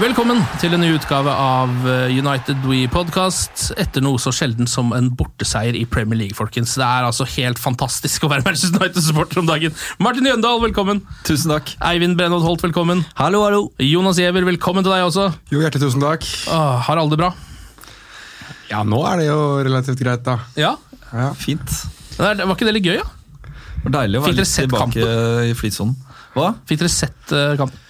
[0.00, 4.94] Velkommen til en ny utgave av eh, United We Podcast etter noe så sjelden som
[4.96, 6.72] en borteseier i Premier League, folkens.
[6.78, 9.74] Det er altså helt fantastisk å være Manchester United-supporter om dagen.
[10.00, 11.02] Martin Jøndal, velkommen.
[11.28, 11.74] Tusen takk.
[11.90, 13.02] Eivind Brennholt Holt, velkommen.
[13.18, 13.60] Hallo, hallo.
[13.84, 15.26] Jonas Giæver, velkommen til deg også.
[15.52, 16.24] Jo, hjertelig tusen takk.
[16.48, 17.30] Åh, har alle det bra?
[18.72, 20.38] Ja, nå er det jo relativt greit, da.
[20.56, 20.72] Ja?
[21.12, 21.28] Ja.
[21.36, 21.76] Fint.
[22.16, 23.52] Det er- Var ikke det litt gøy, da?
[23.76, 25.94] Det var deilig å være litt tilbake tilbake i flytsonen.
[26.32, 26.50] Hva?
[26.68, 27.86] Fikk dere sett uh, kampen?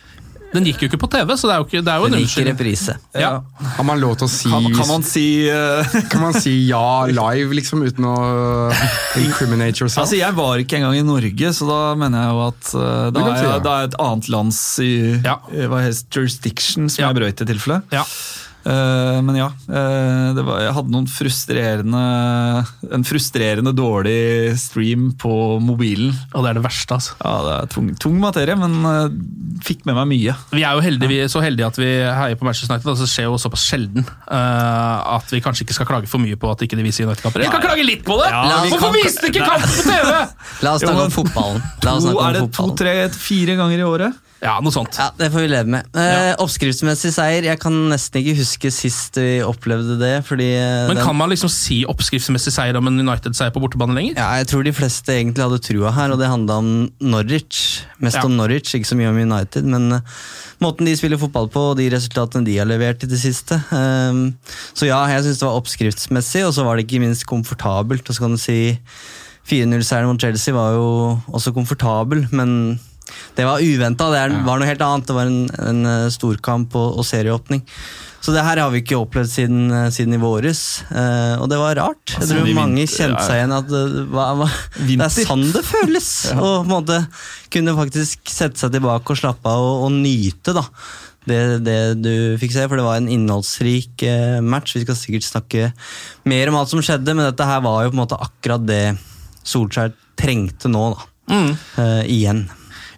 [0.52, 2.14] Den gikk jo ikke på TV, så det er jo, ikke, det er jo en
[2.18, 2.56] unnskyldning.
[2.56, 2.94] reprise.
[3.14, 3.28] Ja.
[3.76, 7.06] Har man lov til å si Kan, kan man si uh, kan man si ja
[7.06, 8.16] live, liksom, uten å
[9.22, 10.02] incriminate yourself?
[10.04, 12.82] Altså, Jeg var ikke engang i Norge, så da mener jeg jo at uh,
[13.14, 13.56] da er, si ja.
[13.62, 14.92] da er et annet lands i,
[15.22, 15.38] Ja.
[15.70, 17.12] hva heter jurisdiction som Ja.
[17.12, 17.82] jeg brøt i tilfelle.
[17.94, 18.02] Ja.
[18.60, 22.00] Eh, men ja, eh, det var, jeg hadde noen frustrerende
[22.92, 25.32] En frustrerende dårlig stream på
[25.64, 26.12] mobilen.
[26.34, 27.16] Og det er det verste, altså.
[27.24, 29.16] Ja, Det er tung, tung materie, men eh,
[29.64, 30.36] fikk med meg mye.
[30.52, 32.92] Vi er jo heldige, vi er så heldige at vi heier på Manchester United.
[32.92, 36.36] Altså, det skjer jo såpass sjelden eh, at vi kanskje ikke skal klage for mye
[36.40, 37.46] på at ikke de viser United-kamper.
[37.46, 38.28] Vi kan klage litt på det!
[38.32, 40.16] Ja, vi Hvorfor kan- viste ikke kampen på TV?!
[40.66, 41.62] La oss snakke om fotballen.
[41.86, 44.26] La oss To, er det to, tre, fire ganger i året?
[44.40, 44.96] Ja, noe sånt.
[44.96, 45.88] Ja, Det får vi leve med.
[46.00, 47.44] Eh, Oppskriftsmessig seier.
[47.44, 50.24] Jeg kan nesten ikke huske sist vi opplevde det.
[50.24, 53.92] fordi eh, Men den- kan man liksom si oppskriftsmessig seier om en United-seier på bortebane
[53.94, 54.14] lenger?
[54.16, 57.82] ja, Jeg tror de fleste egentlig hadde trua her, og det handla om Norwich.
[58.00, 58.24] Mest Ja.
[58.24, 59.64] om Norwich, ikke så mye om United.
[59.64, 60.00] Men eh,
[60.62, 63.60] måten de spiller fotball på, og de resultatene de har levert i det siste.
[63.72, 64.32] eh,
[64.74, 68.08] så ja, jeg syns det var oppskriftsmessig, og så var det ikke minst komfortabelt.
[68.08, 68.78] Og så kan du si
[69.46, 72.80] 4-0-seieren mot Chelsea var jo også komfortabel, men
[73.36, 74.10] det var uventa.
[74.12, 75.08] Det er, var noe helt annet.
[75.08, 77.64] Det var en, en eh, storkamp og, og serieåpning.
[78.20, 81.56] Så det her har vi ikke opplevd siden, eh, siden i våres, eh, og det
[81.60, 82.02] var rart.
[82.12, 85.46] Jeg Altså, tror mange vinter, kjente seg igjen at det, hva, hva, det er sånn
[85.54, 86.10] det føles.
[86.36, 86.98] Og på en måte
[87.54, 90.66] kunne faktisk sette seg tilbake og slappe av og, og nyte da.
[91.30, 94.76] Det, det du fikk se, for det var en innholdsrik eh, match.
[94.76, 95.72] Vi skal sikkert snakke
[96.28, 98.84] mer om alt som skjedde, men dette her var jo på en måte akkurat det
[99.48, 101.06] Solskjær trengte nå, da.
[101.32, 101.52] Mm.
[101.80, 102.48] Eh, igjen.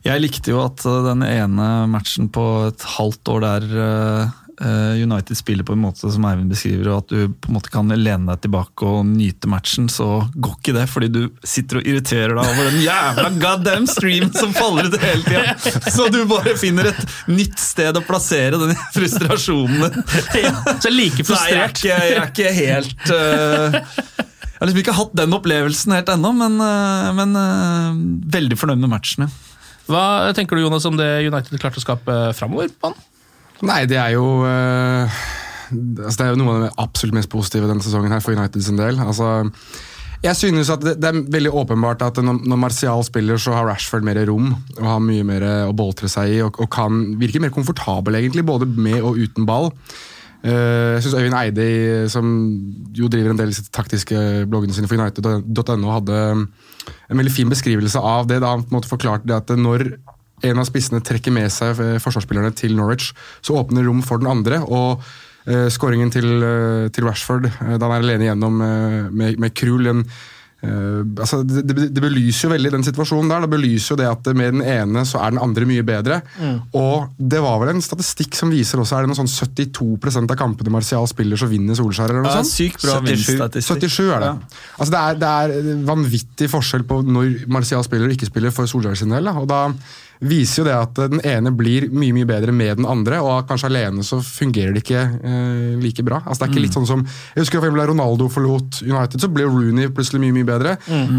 [0.02, 4.94] Jeg likte jo at uh, den ene matchen på et halvt år der uh, uh,
[4.98, 7.90] United spiller på en måte som Eivind beskriver, og at du på en måte kan
[7.90, 12.34] lene deg tilbake og nyte matchen, så går ikke det, fordi du sitter og irriterer
[12.34, 15.84] deg over den jævla goddamn streamen som faller ut hele tida!
[15.92, 20.02] Så du bare finner et nytt sted å plassere den frustrasjonen din.
[20.42, 24.58] Ja, så jeg er like Så jeg er ikke, jeg er ikke helt uh, Jeg
[24.58, 28.02] har liksom ikke hatt den opplevelsen helt ennå, men, uh, men uh,
[28.34, 29.30] veldig fornøyd med matchen.
[29.92, 32.72] Hva tenker du Jonas, om det United klarte å skape framover?
[32.72, 33.00] på han?
[33.62, 35.22] Nei, det er jo eh,
[35.70, 38.64] altså Det er jo noe av det absolutt mest positive denne sesongen her for United
[38.64, 38.98] sin del.
[38.98, 39.44] Altså,
[40.22, 43.68] jeg synes at det, det er veldig åpenbart at når, når Martial spiller, så har
[43.68, 47.42] Rashford mer rom og har mye mer å boltre seg i og, og kan virke
[47.42, 49.72] mer komfortabel, egentlig, både med og uten ball.
[50.42, 51.66] Eh, jeg synes Øyvind Eide,
[52.10, 52.30] som
[52.96, 57.50] jo driver en del av de taktiske bloggene sine for United.no, hadde en veldig fin
[57.52, 58.40] beskrivelse av det.
[58.42, 59.92] da Han på en måte forklarte det at når
[60.42, 63.12] en av spissene trekker med seg eh, forsvarsspillerne til Norwich,
[63.42, 64.60] så åpner rom for den andre.
[64.66, 65.02] og
[65.46, 69.54] eh, Skåringen til, eh, til Rashford, eh, da han er alene igjennom med, med, med
[69.54, 70.04] Krul, en
[70.62, 73.44] eh, altså det, det, det belyser jo veldig den situasjonen der.
[73.46, 76.20] Det belyser jo det at med den ene så er den andre mye bedre.
[76.78, 80.38] Og det var vel en statistikk som viser også er det noe sånn 72% av
[80.40, 82.10] kampene Martial spiller, så vinner Solskjær.
[82.14, 82.52] eller noe Ja, sånt?
[82.54, 83.58] sykt bra 77.
[83.66, 84.32] 77 er det.
[84.78, 85.32] Altså det, er, det
[85.74, 89.26] er vanvittig forskjell på når Martial spiller og ikke spiller for Solskjær sin del.
[89.28, 89.36] Da.
[89.42, 89.64] Og da
[90.22, 93.70] viser jo det at den ene blir mye mye bedre med den andre, og kanskje
[93.70, 96.20] alene så fungerer det ikke eh, like bra.
[96.22, 97.02] Altså det er ikke litt sånn som,
[97.34, 100.76] Jeg husker for eksempel da Ronaldo forlot United, så ble Rooney plutselig mye mye bedre.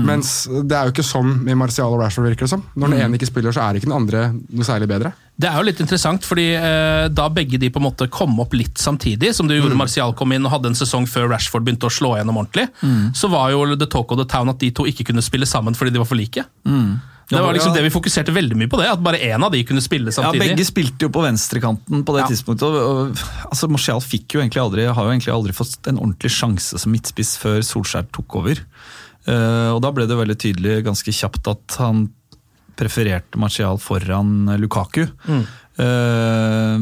[0.07, 2.63] Mens det er jo ikke sånn med Martial og Rashford, virker det som.
[2.79, 5.13] Når den ene ikke spiller, så er ikke den andre noe særlig bedre.
[5.33, 8.53] Det er jo litt interessant, fordi eh, da begge de på en måte kom opp
[8.55, 11.89] litt samtidig, som det gjorde Martial kom inn og hadde en sesong før Rashford begynte
[11.89, 12.67] å slå gjennom ordentlig,
[13.17, 15.75] så var jo the talk of the town at de to ikke kunne spille sammen
[15.75, 16.45] fordi de var for like.
[17.33, 19.61] Det var liksom det vi fokuserte veldig mye på, det, at bare én av de
[19.67, 20.41] kunne spille samtidig.
[20.41, 20.53] Ja.
[20.53, 22.27] Begge spilte jo på venstrekanten på det Ja.
[22.31, 22.63] tidspunktet.
[22.63, 26.79] Og, altså Martial fikk jo egentlig aldri, har jo egentlig aldri fått en ordentlig sjanse
[26.79, 28.61] som midtspiss før Solskjær tok over.
[29.25, 32.09] Eh, og Da ble det veldig tydelig ganske kjapt at han
[32.75, 35.05] prefererte Martial foran Lukaku.
[35.77, 36.77] Eh,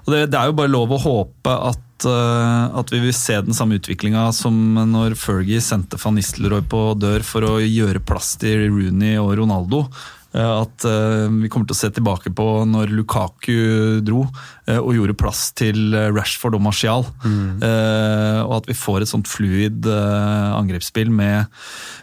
[0.00, 3.38] og det, det er jo bare lov å håpe at, eh, at vi vil se
[3.44, 4.54] den samme utviklinga som
[4.92, 9.84] når Fergie sendte van Nistelrooy på dør for å gjøre plass til Rooney og Ronaldo.
[10.30, 14.22] Eh, At eh, vi kommer til å se tilbake på når Lukaku dro
[14.68, 17.06] eh, og gjorde plass til Rashford og Martial.
[17.24, 17.62] Mm.
[18.46, 21.50] og at vi får et sånt fluid angrepsspill med,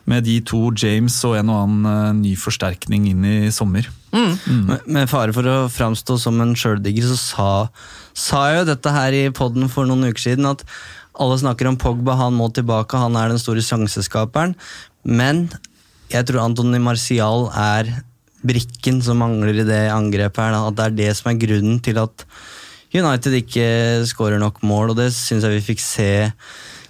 [0.10, 3.88] med de to, James og en og annen ny forsterkning inn i sommer.
[4.12, 7.50] Med, med fare for å framstå som en sjøldigger, så sa,
[8.18, 10.64] sa jeg jo dette her i poden for noen uker siden, at
[11.18, 14.56] alle snakker om Pogba, han må tilbake, han er den store sjanseskaperen.
[15.08, 15.48] Men
[16.12, 17.92] jeg tror Antony Martial er
[18.46, 20.56] brikken som mangler i det angrepet her.
[20.56, 20.64] Da.
[20.70, 22.26] At det er det som er grunnen til at
[22.96, 23.68] United ikke
[24.08, 26.12] skårer nok mål, og det syns jeg vi fikk se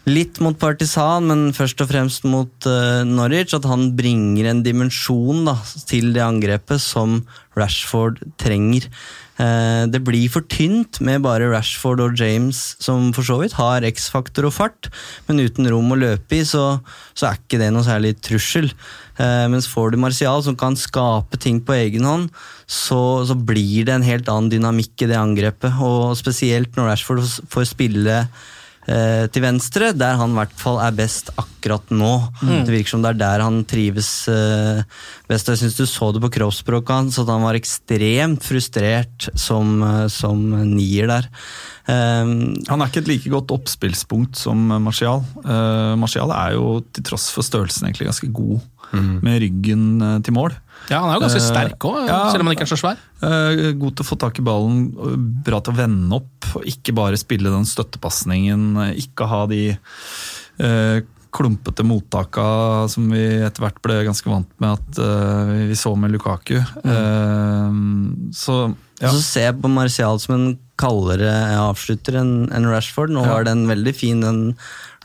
[0.08, 3.56] litt mot Partisan, men først og fremst mot uh, Norwich.
[3.58, 5.58] At han bringer en dimensjon da,
[5.90, 7.22] til det angrepet som
[7.58, 8.88] Rashford trenger.
[9.38, 13.86] Eh, det blir for tynt med bare Rashford og James, som for så vidt har
[13.86, 14.90] X-faktor og fart,
[15.28, 16.80] men uten rom å løpe i, så,
[17.14, 18.72] så er ikke det noe særlig trussel.
[19.18, 22.30] Eh, mens får du Martial, som kan skape ting på egen hånd,
[22.70, 25.82] så, så blir det en helt annen dynamikk i det angrepet.
[25.82, 30.98] Og spesielt når Rashford får spille eh, til venstre, der han i hvert fall er
[31.00, 32.12] best akkurat nå.
[32.44, 34.84] Det virker som det er der han trives eh,
[35.30, 35.50] best.
[35.50, 39.82] Jeg syns du så det på kroppsspråket hans, at han var ekstremt frustrert som,
[40.14, 41.32] som nier der.
[41.88, 45.22] Um, Han er ikke et like godt oppspillspunkt som Martial.
[45.40, 48.60] Uh, Martial er jo til tross for størrelsen egentlig ganske god
[48.96, 50.56] med ryggen eh, til mål.
[50.88, 52.20] Ja, Han er jo ganske uh, sterk òg, ja.
[52.32, 53.02] selv om han ikke er så svær.
[53.20, 54.88] Uh, god til å få tak i ballen,
[55.44, 58.70] bra til å vende opp, og ikke bare spille den støttepasningen.
[59.02, 61.00] Ikke ha de uh,
[61.38, 62.48] klumpete mottaka
[62.90, 66.58] som vi etter hvert ble ganske vant med at uh, vi så med Lukaku.
[66.58, 67.82] Eh,
[68.34, 68.58] så
[68.98, 69.12] ja.
[69.14, 70.48] Så ser jeg på Martial som en
[70.80, 73.14] kaldere avslutter enn en Rashford.
[73.14, 74.42] Nå var den veldig fin, den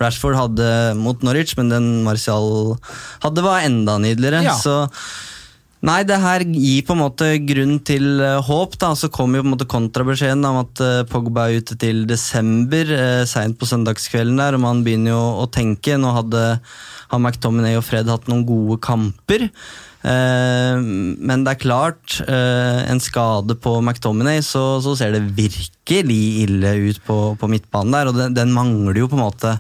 [0.03, 2.79] Rashford hadde mot Norwich, men den Martial
[3.25, 4.45] hadde var enda nydeligere.
[4.49, 4.57] Ja.
[4.59, 4.87] Så
[5.83, 8.77] Nei, det her gir på en måte grunn til eh, håp.
[8.79, 12.05] da, Så kom jo på en måte kontrabeskjeden om at eh, Pogba er ute til
[12.07, 15.99] desember, eh, seint på søndagskvelden der, og man begynner jo å tenke.
[15.99, 16.45] Nå hadde
[17.11, 19.49] han McTominay og Fred hatt noen gode kamper.
[20.03, 26.23] Eh, men det er klart, eh, en skade på McTominay, så, så ser det virkelig
[26.43, 29.57] ille ut på, på midtbanen der, og den, den mangler jo på en måte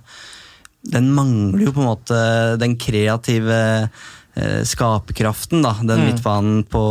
[0.82, 2.16] Den mangler jo på en måte
[2.58, 3.58] den kreative
[4.64, 5.74] skaperkraften, da.
[5.84, 6.82] Den midtbanen på,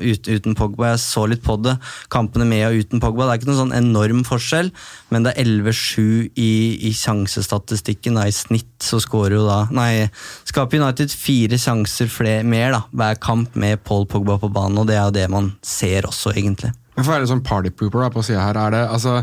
[0.00, 0.94] ut, uten Pogba.
[0.94, 1.76] Jeg så litt på det.
[2.12, 3.26] Kampene med og uten Pogba.
[3.26, 4.70] Det er ikke noen sånn enorm forskjell,
[5.12, 6.52] men det er 11-7 i,
[6.88, 8.16] i sjansestatistikken.
[8.16, 8.28] Da.
[8.28, 10.06] I snitt så skårer jo da Nei,
[10.48, 14.88] skaper United fire sjanser flere, mer da, hver kamp med Paul Pogba på banen, og
[14.88, 16.72] det er jo det man ser også, egentlig.
[16.94, 19.18] Hvorfor er det sånn partypooper da, på sida her, er det altså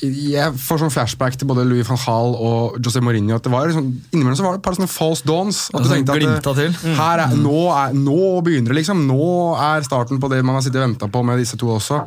[0.00, 3.36] jeg får sånn flashback til både Louis van Gaal og José Mourinho.
[3.36, 5.64] at det var sånn, Innimellom så var det et par sånne false dawns.
[5.74, 6.94] At du Sånn tenkte at det- til.
[6.94, 9.02] Her er, nå, er, nå begynner det, liksom.
[9.06, 12.06] Nå er starten på det man har sittet og venta på med disse to også.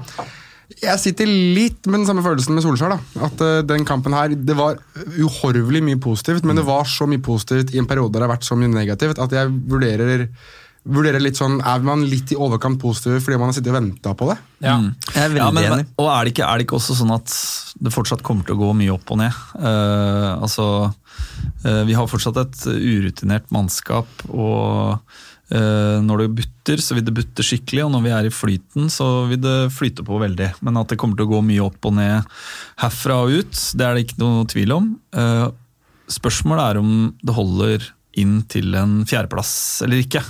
[0.82, 2.96] Jeg sitter litt med den samme følelsen med Solskjær.
[2.96, 4.78] da, At uh, den kampen her, Det var
[5.20, 8.38] uhorvelig mye positivt, men det var så mye positivt i en periode der det har
[8.38, 10.30] vært så mye negativt, at jeg vurderer,
[10.84, 14.13] vurderer litt sånn Er man litt i overkant positiv fordi man har sittet og venta
[14.20, 14.38] på det?
[14.66, 14.78] Ja.
[15.13, 15.86] Jeg er veldig Ja, men, enig.
[15.98, 17.36] og er det, ikke, er det ikke også sånn at
[17.84, 19.38] det fortsatt kommer til å gå mye opp og ned?
[19.56, 20.68] Uh, altså,
[21.66, 25.00] uh, Vi har fortsatt et urutinert mannskap, og
[25.54, 28.88] eh, når det butter, så vil det butte skikkelig, og når vi er i flyten,
[28.94, 30.52] så vil det flyte på veldig.
[30.66, 32.30] Men at det kommer til å gå mye opp og ned
[32.84, 34.88] herfra og ut, det er det ikke noe tvil om.
[35.16, 35.46] Eh,
[36.13, 40.22] spørsmålet er om det holder inn til en fjerdeplass eller ikke.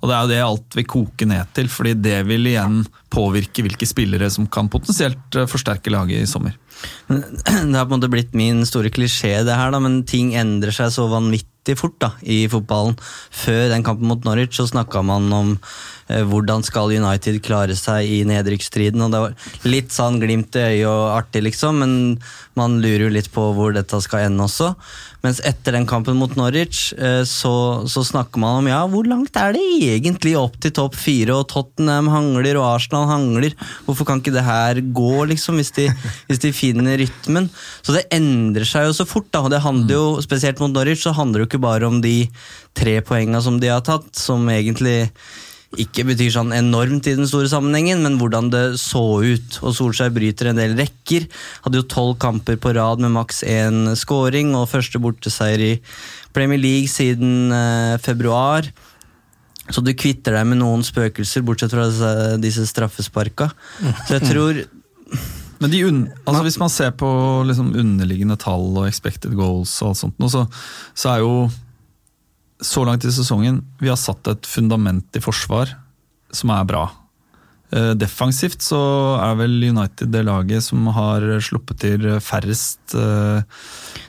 [0.00, 3.64] Og det er jo det alt vil koke ned til, fordi det vil igjen påvirke
[3.66, 6.54] hvilke spillere som kan potensielt eh, forsterke laget i sommer.
[7.08, 10.74] Det har på en måte blitt min store klisjé, det her, da, men ting endrer
[10.74, 12.98] seg så vanvittig fort da, i fotballen.
[13.32, 18.10] Før den kampen mot Norwich så snakka man om eh, hvordan skal United klare seg
[18.18, 19.02] i nedrykksstriden.
[19.06, 21.96] og Det var litt sånn glimt i øyet og artig, liksom, men
[22.58, 24.74] man lurer jo litt på hvor dette skal ende også.
[25.26, 27.52] Mens etter den kampen mot Norwich eh, så,
[27.90, 31.48] så snakker man om ja, hvor langt er det egentlig opp til topp fire, og
[31.50, 33.56] Tottenham hangler og Arsenal hangler.
[33.88, 35.88] Hvorfor kan ikke det her gå, liksom, hvis de,
[36.28, 37.50] hvis de finner rytmen?
[37.82, 41.02] Så det endrer seg jo så fort, da, og det handler jo, spesielt mot Norwich,
[41.02, 42.16] så handler det jo ikke bare om de
[42.76, 45.10] tre poengene som de har tatt, som egentlig
[45.74, 49.58] ikke betyr sånn enormt i den store sammenhengen, men hvordan det så ut.
[49.66, 51.26] Og Solskjær bryter en del rekker.
[51.64, 55.72] Hadde jo tolv kamper på rad med maks én scoring, og første borteseier i
[56.36, 58.70] Premier League siden eh, februar.
[59.66, 63.50] Så du kvitter deg med noen spøkelser, bortsett fra disse, disse straffesparka.
[64.06, 64.62] Så jeg tror
[65.56, 67.08] Men de un altså hvis man ser på
[67.48, 70.42] liksom underliggende tall og expected goals, og alt sånt, så,
[70.92, 71.30] så er jo
[72.60, 75.74] så langt i sesongen vi har satt et fundament i forsvar
[76.34, 76.86] som er bra.
[77.74, 78.78] Eh, Defensivt så
[79.18, 83.42] er vel United det laget som har sluppet til færrest uh,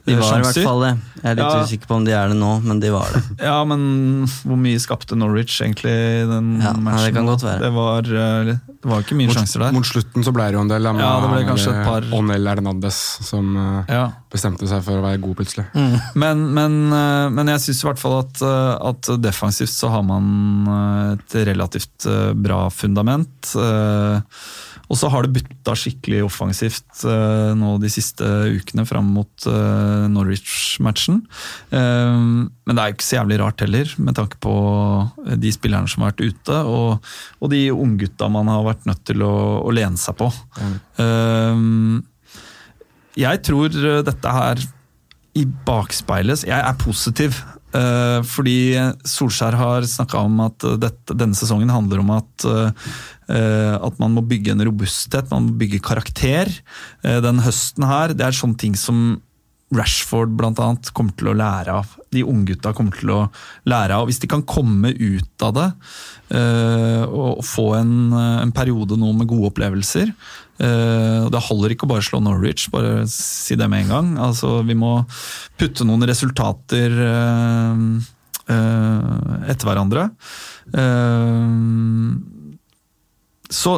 [0.07, 0.91] de var i hvert fall det.
[1.23, 1.63] Jeg er litt Ja.
[1.65, 3.23] usikker på om de er det nå, men de var det.
[3.49, 7.03] Ja, men hvor mye skapte Norwich egentlig i den Ja, matchen?
[7.09, 7.59] det kan godt være.
[7.65, 9.73] Det var, eh, det var ikke mye Mot, sjanser der.
[9.75, 10.83] mot slutten så ble det jo en del.
[10.87, 13.51] da, Ja, det ble kanskje et par- Onel Hernandez som
[13.89, 14.05] Ja.
[14.31, 15.65] bestemte seg for å være god plutselig.
[16.15, 18.41] Men, men, eh, men jeg syns i hvert fall at,
[18.93, 22.05] at defensivt så har man et relativt
[22.37, 23.46] bra fundament.
[23.55, 24.41] Eh,
[24.87, 30.05] Og så har det butta skikkelig offensivt eh, nå de siste ukene fram mot eh,
[30.11, 31.21] Norwich-matchen.
[31.71, 34.53] Men det er jo ikke så jævlig rart heller, med tanke på
[35.39, 37.11] de spillerne som har vært ute, og,
[37.41, 40.31] og de unggutta man har vært nødt til å, å lene seg på.
[40.57, 41.99] Mm.
[43.17, 43.75] jeg tror
[44.07, 44.63] dette her
[45.37, 47.37] i bakspeilet Jeg er positiv.
[47.77, 48.57] Eh, fordi
[49.07, 54.25] Solskjær har snakka om at dette, denne sesongen handler om at, eh, at man må
[54.27, 56.51] bygge en robusthet, man må bygge karakter.
[57.03, 59.21] Eh, den høsten her, det er sånne ting som
[59.75, 61.89] Rashford annet kommer til å lære av.
[62.15, 63.23] De unggutta kommer til å
[63.67, 64.05] lære av.
[64.07, 65.67] Hvis de kan komme ut av det
[67.07, 70.13] og få en, en periode nå med gode opplevelser
[70.57, 74.07] Det holder ikke å bare slå Norwich, bare si det med en gang.
[74.29, 74.93] Altså, vi må
[75.59, 77.83] putte noen resultater eh,
[78.53, 80.07] eh, etter hverandre.
[80.73, 81.51] Eh,
[83.53, 83.75] så,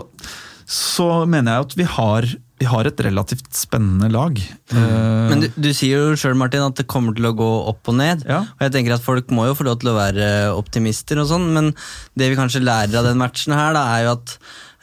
[0.69, 2.27] så mener jeg at vi har,
[2.59, 4.39] vi har et relativt spennende lag.
[4.73, 7.99] Eh, Men du, du sier jo sjøl, at det kommer til å gå opp og
[7.99, 8.25] ned.
[8.29, 8.43] Ja.
[8.57, 11.49] Og jeg tenker at folk må jo få lov til å være optimister og sånn,
[11.55, 11.73] men
[12.17, 14.37] det vi kanskje lærer av den matchen her, da, er jo at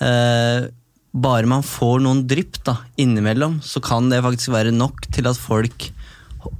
[0.07, 0.69] eh,
[1.17, 5.41] bare man får noen drypp da, innimellom, så kan det faktisk være nok til at
[5.41, 5.91] folk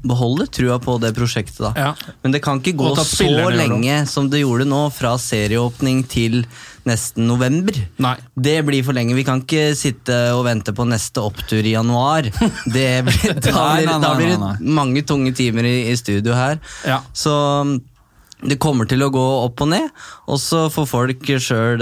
[0.07, 1.61] beholder trua på det prosjektet.
[1.63, 1.73] da.
[1.77, 2.13] Ja.
[2.23, 6.43] Men det kan ikke gå så lenge som det gjorde nå, fra serieåpning til
[6.87, 7.77] nesten november.
[8.03, 8.17] Nei.
[8.35, 9.17] Det blir for lenge.
[9.19, 12.31] Vi kan ikke sitte og vente på neste opptur i januar.
[12.77, 16.59] Det blir, da, blir, da blir det mange tunge timer i, i studio her.
[16.87, 17.01] Ja.
[17.15, 17.35] Så
[18.45, 19.87] det kommer til å gå opp og ned,
[20.29, 21.81] og så får folk sjøl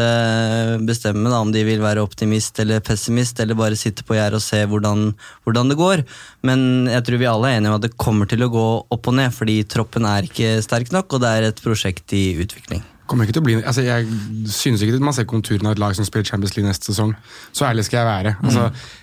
[0.87, 4.46] bestemme da, om de vil være optimist eller pessimist, eller bare sitte på gjerdet og
[4.46, 5.08] se hvordan,
[5.42, 6.04] hvordan det går.
[6.46, 9.11] Men jeg tror vi alle er enige om at det kommer til å gå opp
[9.11, 12.87] og ned, fordi troppen er ikke sterk nok, og det er et prosjekt i utvikling.
[13.04, 14.06] Kommer ikke til å bli, altså Jeg
[14.49, 17.12] synes ikke man ser konturen av et lag som spiller Champions League neste sesong.
[17.52, 18.32] Så ærlig skal jeg være.
[18.40, 18.62] Altså,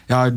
[0.09, 0.31] jeg har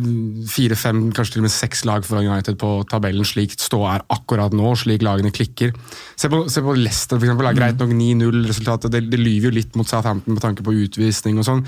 [0.52, 4.52] fire-fem, kanskje til og med seks lag foran United på tabellen, slik ståa er akkurat
[4.52, 5.72] nå, slik lagene klikker.
[6.20, 7.48] Se på, se på Leicester, eksempel.
[7.48, 8.92] er Greit nok 9-0-resultatet.
[8.92, 11.64] Det, det lyver jo litt mot Southampton med tanke på utvisning og sånn.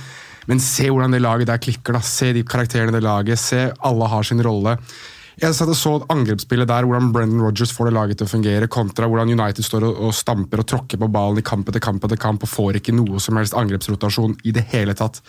[0.50, 1.96] Men se hvordan det laget der klikker.
[1.96, 2.04] da.
[2.04, 3.40] Se de karakterene i det laget.
[3.40, 4.76] Se alle har sin rolle.
[5.36, 8.68] Jeg satt og så angrepsspillet der, hvordan Brendan Rodgers får det laget til å fungere,
[8.72, 12.06] kontra hvordan United står og, og stamper og tråkker på ballen i kamp etter kamp
[12.08, 15.20] etter kamp og får ikke noe som helst angrepsrotasjon i det hele tatt.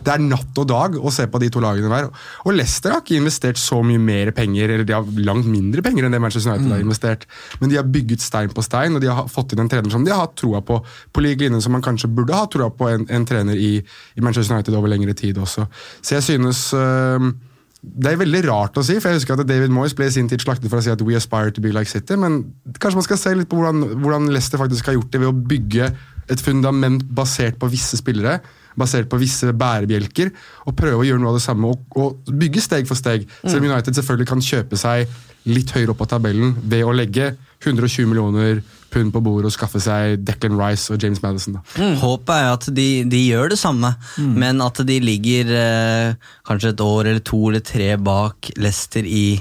[0.00, 2.08] Det er natt og dag å se på de to lagene der.
[2.46, 6.08] Og Leicester har ikke investert så mye mer penger, eller de har langt mindre penger
[6.08, 7.28] enn det Manchester United har investert,
[7.60, 10.08] men de har bygget stein på stein, og de har fått inn en trener som
[10.08, 10.80] de har hatt troa på,
[11.12, 13.76] på lik linje som man kanskje burde ha troa på en, en trener i,
[14.16, 15.68] i Manchester United over lengre tid også.
[16.00, 17.34] Så jeg synes øhm,
[17.80, 20.28] det er veldig rart å si, for jeg husker at David Moyes ble i sin
[20.28, 22.42] tid slaktet for å si at we aspire to be like City, men
[22.76, 25.44] kanskje man skal se litt på hvordan, hvordan Leicester faktisk har gjort det ved å
[25.52, 25.88] bygge
[26.30, 28.38] et fundament basert på visse spillere,
[28.78, 30.28] basert på visse bærebjelker,
[30.68, 33.24] og prøve å gjøre noe av det samme og, og bygge steg for steg.
[33.42, 35.08] Selv om United selvfølgelig kan kjøpe seg
[35.48, 37.32] litt høyere opp av tabellen ved å legge
[37.64, 38.60] 120 millioner
[38.90, 41.58] pund på bordet og skaffe seg Declan Rice og James Madison.
[41.58, 41.90] Da.
[42.02, 46.84] Håpet er at de, de gjør det samme, men at de ligger eh, kanskje et
[46.84, 49.40] år eller to eller tre bak Leicester i,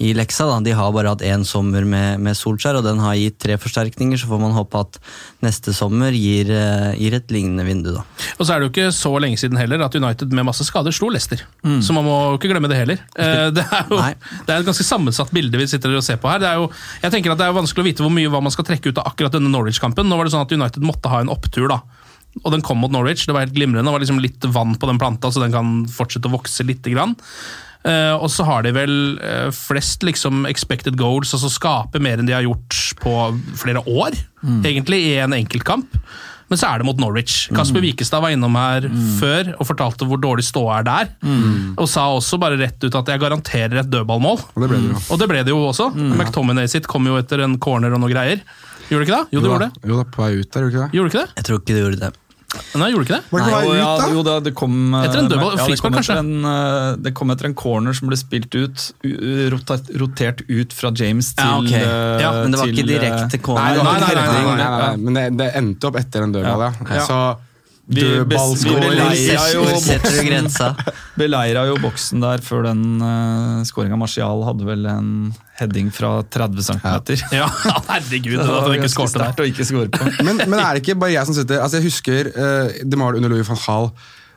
[0.00, 0.46] i leksa.
[0.48, 0.56] Da.
[0.64, 4.16] De har bare hatt én sommer med, med Solskjær, og den har gitt tre forsterkninger.
[4.20, 4.96] Så får man håpe at
[5.44, 7.90] neste sommer gir, eh, gir et lignende vindu.
[7.98, 8.04] Da.
[8.38, 10.94] Og så er det jo ikke så lenge siden heller at United med masse skader
[10.96, 11.44] slo Leicester.
[11.84, 13.02] Så man må ikke glemme det heller.
[13.20, 14.14] Eh, Det er jo Nei.
[14.46, 16.40] det er et ganske sammensatt bilde vi sitter og ser på her.
[16.42, 16.70] Det er jo,
[17.04, 18.98] jeg tenker at det er vanskelig å vite hvor mye hva man skal trekke ut
[19.02, 20.08] av akkurat denne Norwich-kampen.
[20.08, 21.82] Nå var det sånn at United måtte ha en opptur, da.
[22.44, 23.26] Og den kom mot Norwich.
[23.26, 23.84] Det var helt glimrende.
[23.90, 26.92] Det var liksom litt vann på den planta, så den kan fortsette å vokse lite
[26.94, 27.16] grann.
[27.80, 28.92] Eh, og så har de vel
[29.24, 33.14] eh, flest liksom expected goals, altså skaper mer enn de har gjort på
[33.56, 34.18] flere år,
[34.64, 35.96] egentlig, i en enkeltkamp.
[36.50, 37.44] Men så er det mot Norwich.
[37.54, 38.88] Kasper Wikestad var innom her
[39.20, 41.12] før og fortalte hvor dårlig ståa er der.
[41.78, 44.42] Og sa også bare rett ut at jeg garanterer et dødballmål.
[44.58, 45.02] Og det ble det jo.
[45.14, 45.86] Og det ble det jo også.
[45.94, 48.42] McTominay sitt kom jo etter en corner og noe greier.
[48.90, 49.36] Gjorde det ikke det?
[49.36, 49.84] Jo, det gjorde det.
[49.92, 50.90] Jo da, på vei ut der, gjorde du ikke det?
[50.98, 51.38] Gjorde det ikke det?
[51.38, 52.12] Jeg tror ikke det gjorde det.
[52.50, 53.30] Nei, gjorde det ikke det?
[53.30, 54.06] Var det Nei, på ja, ut, da?
[54.10, 56.16] jo da, det kom eh, Etter en dødball, ja, det frispark, kom kanskje?
[56.16, 58.86] etter en, eh, Det kom etter en corner som ble spilt ut,
[59.54, 61.70] rotert, rotert ut fra James til Ja, ok.
[61.78, 63.62] eh, Ja, Men det var til, ikke eh, direkte corner.
[63.62, 66.66] Nei, nei, nei, nei, nei, nei, nei, men det, det endte opp etter en dødball,
[66.66, 66.72] ja.
[66.98, 67.06] Ja.
[67.06, 67.20] Så
[67.90, 68.98] dødballskåring
[69.54, 70.74] jo-?
[71.18, 73.98] Beleira jo boksen der før den uh, skåringa.
[73.98, 75.10] Martial hadde vel en
[75.60, 76.86] heading fra 30 cm.
[77.36, 77.48] Ja,
[77.88, 78.38] herregud.
[78.40, 79.50] Det var ikke skårte der.
[79.50, 80.08] ikke score på.
[80.24, 83.18] men, men er det ikke bare jeg som sitter Altså Jeg husker uh, det var
[83.18, 83.90] under Louis van Hall.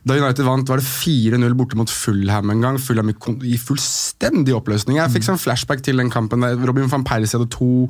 [0.04, 2.80] Da United vant, var det 4-0 borte mot Fulham en gang.
[2.82, 3.16] Fulham i,
[3.54, 4.98] i fullstendig oppløsning.
[5.00, 6.44] Jeg fikk sånn flashback til den kampen.
[6.44, 7.88] der Robin van Persie hadde to.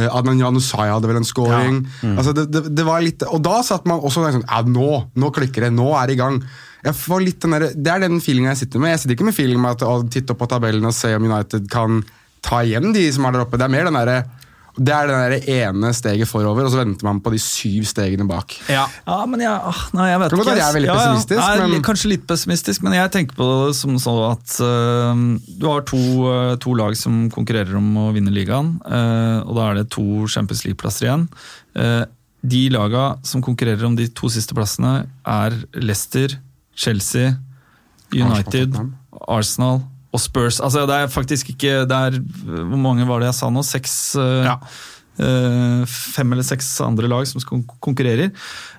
[0.00, 1.84] Uh, Adnan Janusai hadde vel en scoring.
[2.16, 5.30] Altså det, det, det var litt, og da satt man også sånn Ja, nå, nå
[5.36, 5.74] klikker det!
[5.76, 6.42] Nå er det i gang.
[6.82, 8.96] Jeg får litt den der, det er den feelinga jeg sitter med.
[8.96, 11.30] Jeg sitter ikke med feeling med at å titte opp på tabellen og se om
[11.30, 12.02] United kan
[12.42, 13.58] ta igjen de som er der oppe.
[13.60, 14.22] Det er mer den derre
[14.72, 18.54] det er det ene steget forover, og så venter man på de syv stegene bak.
[18.72, 18.86] Ja.
[19.04, 20.54] Ja, men jeg, ah, nei, jeg vet godt ikke.
[20.56, 21.02] jeg er veldig Ja, ja.
[21.02, 24.56] pessimistisk, Jeg er men- Kanskje litt pessimistisk, men jeg tenker på det som sånn at
[24.64, 25.12] uh,
[25.60, 29.68] du har to, uh, to lag som konkurrerer om å vinne ligaen, uh, og da
[29.68, 31.28] er det to Champions League-plasser igjen.
[31.76, 32.04] Eh,
[32.42, 36.38] de laga som konkurrerer om de to siste plassene, er Leicester,
[36.74, 37.36] Chelsea,
[38.12, 38.74] United.
[39.28, 40.60] Arsenal og Spurs.
[40.60, 42.18] Altså, det er faktisk ikke det er,
[42.68, 43.62] Hvor mange var det jeg sa nå?
[43.64, 43.94] Seks?
[44.20, 44.58] eh, Ja.
[45.18, 47.40] eh, fem eller seks andre lag som
[47.80, 48.30] konkurrerer.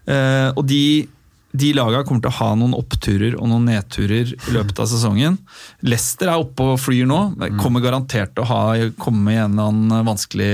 [0.05, 1.07] Eh, og de,
[1.53, 5.37] de lagene kommer til å ha noen oppturer og noen nedturer i løpet av sesongen.
[5.85, 7.19] Leicester er oppe og flyr nå.
[7.61, 8.61] Kommer garantert til å ha,
[9.01, 10.51] komme i en eller annen vanskelig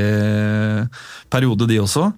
[1.32, 2.10] periode, de også.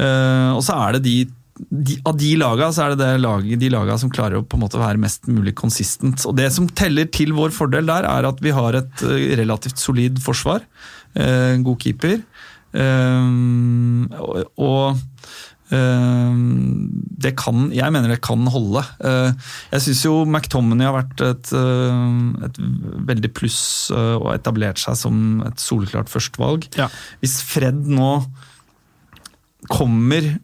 [0.00, 1.16] Eh, og så er det de
[1.54, 4.58] de, av de laga så er det, det laget, de laga som klarer å på
[4.58, 6.24] en måte være mest mulig consistent.
[6.26, 9.78] Og Det som teller til vår fordel der, er at vi har et eh, relativt
[9.78, 10.66] solid forsvar.
[11.14, 12.22] eh, En god keeper.
[12.74, 14.10] Um,
[14.58, 14.96] og
[15.70, 16.32] eh,
[17.24, 18.82] det kan, jeg mener det kan holde.
[18.98, 19.30] Uh,
[19.70, 22.58] Jeg syns jo McTominay har vært et, uh, et
[23.12, 23.60] veldig pluss
[23.94, 26.66] uh, og etablert seg som et soleklart førstevalg.
[26.74, 26.90] Ja.
[27.22, 28.16] Hvis Fred nå
[29.70, 30.34] kommer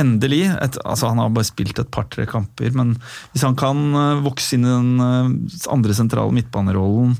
[0.00, 2.94] endelig et, altså Han har bare spilt et par-tre kamper, men
[3.32, 7.14] hvis han kan eh, vokse inn i den eh, andre sentrale midtbanerollen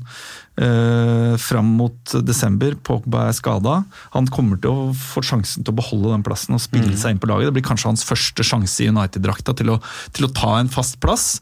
[0.61, 3.77] eh, fram mot desember, Pogba er skada,
[4.15, 7.23] han kommer til å få sjansen til å beholde den plassen og spille seg inn
[7.23, 7.49] på laget.
[7.49, 9.75] Det blir kanskje hans første sjanse i United-drakta til,
[10.15, 11.39] til å ta en fast plass.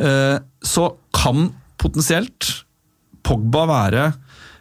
[0.00, 2.52] Eh, så kan potensielt
[3.24, 4.10] Pogba være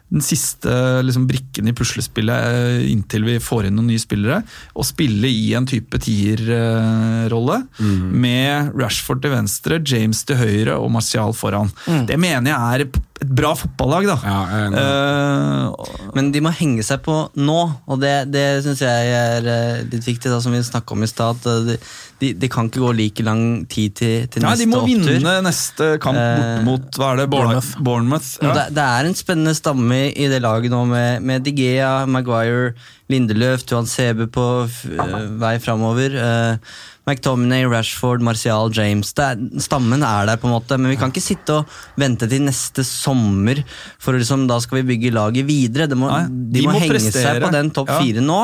[0.09, 0.71] den siste
[1.05, 4.41] liksom, brikken i puslespillet eh, inntil vi får inn noen nye spillere.
[4.73, 11.35] Å spille i en type tierrolle med Rashford til venstre, James til høyre og Martial
[11.37, 11.71] foran.
[12.09, 14.15] Det mener jeg er et bra fotballag, da.
[14.23, 14.39] Ja.
[14.79, 19.81] Eh, Men de må henge seg på nå, og det, det syns jeg er eh,
[19.91, 21.41] litt viktig, da, som vi snakka om i stad.
[21.51, 21.77] eh, De,
[22.19, 25.11] de, de kan ikke gå like lang tid til, til nei, neste de må opptur.
[25.13, 27.27] vinne neste kamp bort mot hva er det?
[27.31, 27.73] Bournemouth.
[27.83, 28.53] Bournemouth ja.
[28.57, 32.73] Det, det er en spennende stamme i det laget nå, med, med De Gea, Maguire,
[33.09, 36.13] Lindeløf, Tuan Sebe på øh, vei framover.
[36.13, 36.73] Uh,
[37.09, 39.13] McTominay, Rashford, Martial, James.
[39.17, 42.43] Er, stammen er der, på en måte, men vi kan ikke sitte og vente til
[42.45, 43.63] neste sommer,
[43.97, 45.89] for liksom, da skal vi bygge laget videre.
[45.89, 47.25] De må, Nei, de, de må, må henge prestere.
[47.33, 47.97] seg på den topp Ja.
[48.03, 48.43] fire nå.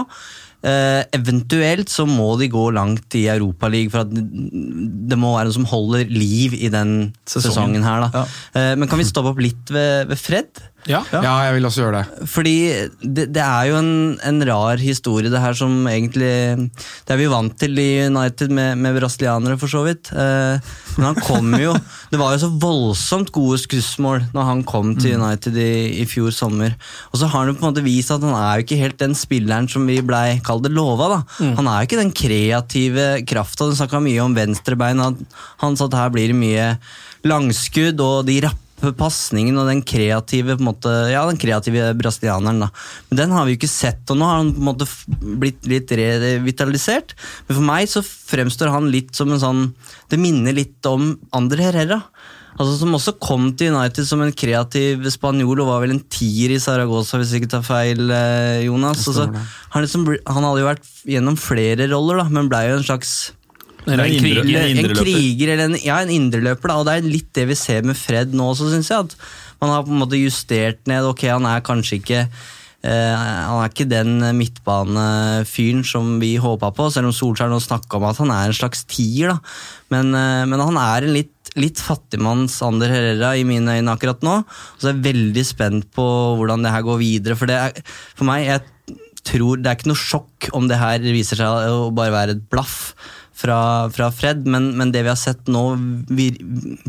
[0.66, 5.58] Uh, eventuelt så må de gå langt i Europaligaen, for at det må være noe
[5.60, 7.52] som holder liv i den Sesongen.
[7.52, 8.08] sesongen, her.
[8.16, 8.24] Ja.
[8.56, 10.64] Uh, men kan vi stoppe opp litt ved, ved Fred?
[10.86, 11.02] Ja.
[11.10, 12.28] Ja, jeg vil også gjøre det.
[12.30, 12.56] Fordi
[13.02, 16.30] det, det er jo en, en rar historie, det her som egentlig
[17.06, 20.12] Det er vi vant til i United med, med brasilianere, for så vidt.
[20.14, 20.60] Eh,
[20.96, 21.74] men han kom jo
[22.12, 26.34] Det var jo så voldsomt gode skussmål når han kom til United i, i fjor
[26.36, 26.76] sommer.
[27.12, 29.02] Og så har han jo på en måte vist at han er jo ikke helt
[29.02, 31.10] den spilleren som vi blei det lova.
[31.12, 31.20] da.
[31.58, 33.68] Han er jo ikke den kreative krafta.
[33.70, 35.02] Du snakka mye om venstrebein.
[35.02, 36.70] at Han sa at her blir det mye
[37.26, 38.65] langskudd og de rappe
[39.00, 42.66] pasningen og den kreative på en måte, ja, den kreative brasilianeren.
[42.66, 42.70] da.
[43.10, 44.88] Men den har vi jo ikke sett, og nå har han på en måte
[45.42, 47.16] blitt litt revitalisert.
[47.48, 49.64] Men for meg så fremstår han litt som en sånn
[50.10, 52.02] Det minner litt om Andre Herrera.
[52.56, 56.54] Altså Som også kom til United som en kreativ spanjol og var vel en tier
[56.56, 59.04] i Saragossa, hvis jeg ikke tar feil, eh, Jonas.
[59.10, 59.28] Altså,
[59.74, 63.16] han, liksom, han hadde jo vært gjennom flere roller, da, men blei jo en slags
[63.86, 64.44] Eller en kriger.
[64.60, 67.86] en en kriger eller en, ja, en indreløper, og det er litt det vi ser
[67.86, 69.10] med Fred nå også, syns jeg.
[69.10, 69.16] At
[69.62, 71.06] man har på en måte justert ned.
[71.08, 76.90] Ok, han er kanskje ikke eh, Han er ikke den midtbanefyren som vi håpa på,
[76.94, 79.36] selv om Solskjær nå snakka om at han er en slags tier.
[79.36, 79.40] da.
[79.94, 84.26] Men, eh, men han er en litt, litt fattigmanns Ander Herrera i mine øyne akkurat
[84.26, 84.40] nå.
[84.80, 86.08] Så jeg er veldig spent på
[86.40, 87.38] hvordan det her går videre.
[87.40, 88.66] For, det er, for meg, jeg
[89.26, 92.44] tror det er ikke noe sjokk om det her viser seg å bare være et
[92.52, 92.94] blaff
[93.46, 95.64] fra, fra Fred, men, men det vi har sett nå,
[96.10, 96.40] vir,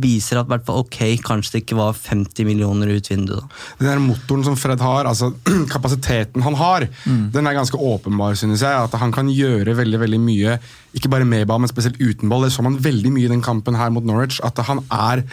[0.01, 3.57] viser at hvert ok, kanskje det ikke var 50 millioner ut vinduet.
[3.81, 5.33] Den der motoren som Fred har, altså
[5.75, 8.87] kapasiteten han har, den er ganske åpenbar, synes jeg.
[8.87, 10.57] At han kan gjøre veldig veldig mye,
[10.97, 12.47] ikke bare med ball, men spesielt uten ball.
[12.47, 14.41] Det så man veldig mye i den kampen her mot Norwich.
[14.47, 15.27] At han er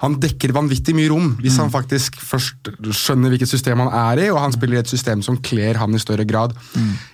[0.00, 4.28] han dekker vanvittig mye rom hvis han faktisk først skjønner hvilket system han er i,
[4.32, 6.54] og han spiller i et system som kler han i større grad.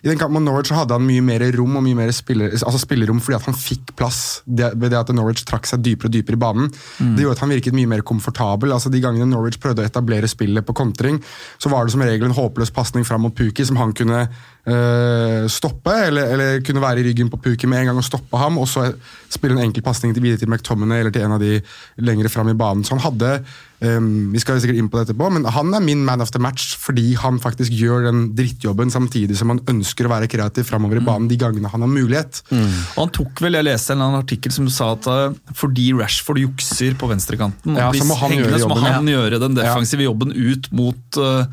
[0.05, 2.83] I den kampen mot Norwich hadde han mye mer rom og mye mer spiller, altså
[2.83, 6.15] spillerom fordi at han fikk plass det, ved det at Norwich trakk seg dypere og
[6.15, 6.71] dypere i banen.
[7.17, 8.73] Det gjorde at han virket mye mer komfortabel.
[8.73, 11.19] altså De gangene Norwich prøvde å etablere spillet på kontring,
[11.59, 14.29] så var det som regel en håpløs pasning fram mot Puki som han kunne
[14.67, 18.41] eh, stoppe, eller, eller kunne være i ryggen på Puki med en gang og stoppe
[18.41, 18.89] ham, og så
[19.33, 21.61] spille en enkel pasning videre til McTominay eller til en av de
[22.03, 22.85] lengre fram i banen.
[22.85, 23.33] Så han hadde
[23.81, 24.01] eh,
[24.33, 26.75] Vi skal sikkert inn på det etterpå, men han er min man of the match
[26.81, 31.05] fordi han faktisk gjør den drittjobben samtidig som han ønsker å være kreativ framover i
[31.07, 32.43] banen de gangene han har mulighet.
[32.51, 35.91] Og han tok vel, Jeg leste en eller annen artikkel som sa at eh, fordi
[35.97, 39.19] Rashford jukser på venstrekanten, Ja, så må han hengende, gjøre så må han ja.
[39.19, 41.45] gjøre den defensive jobben ut mot uh,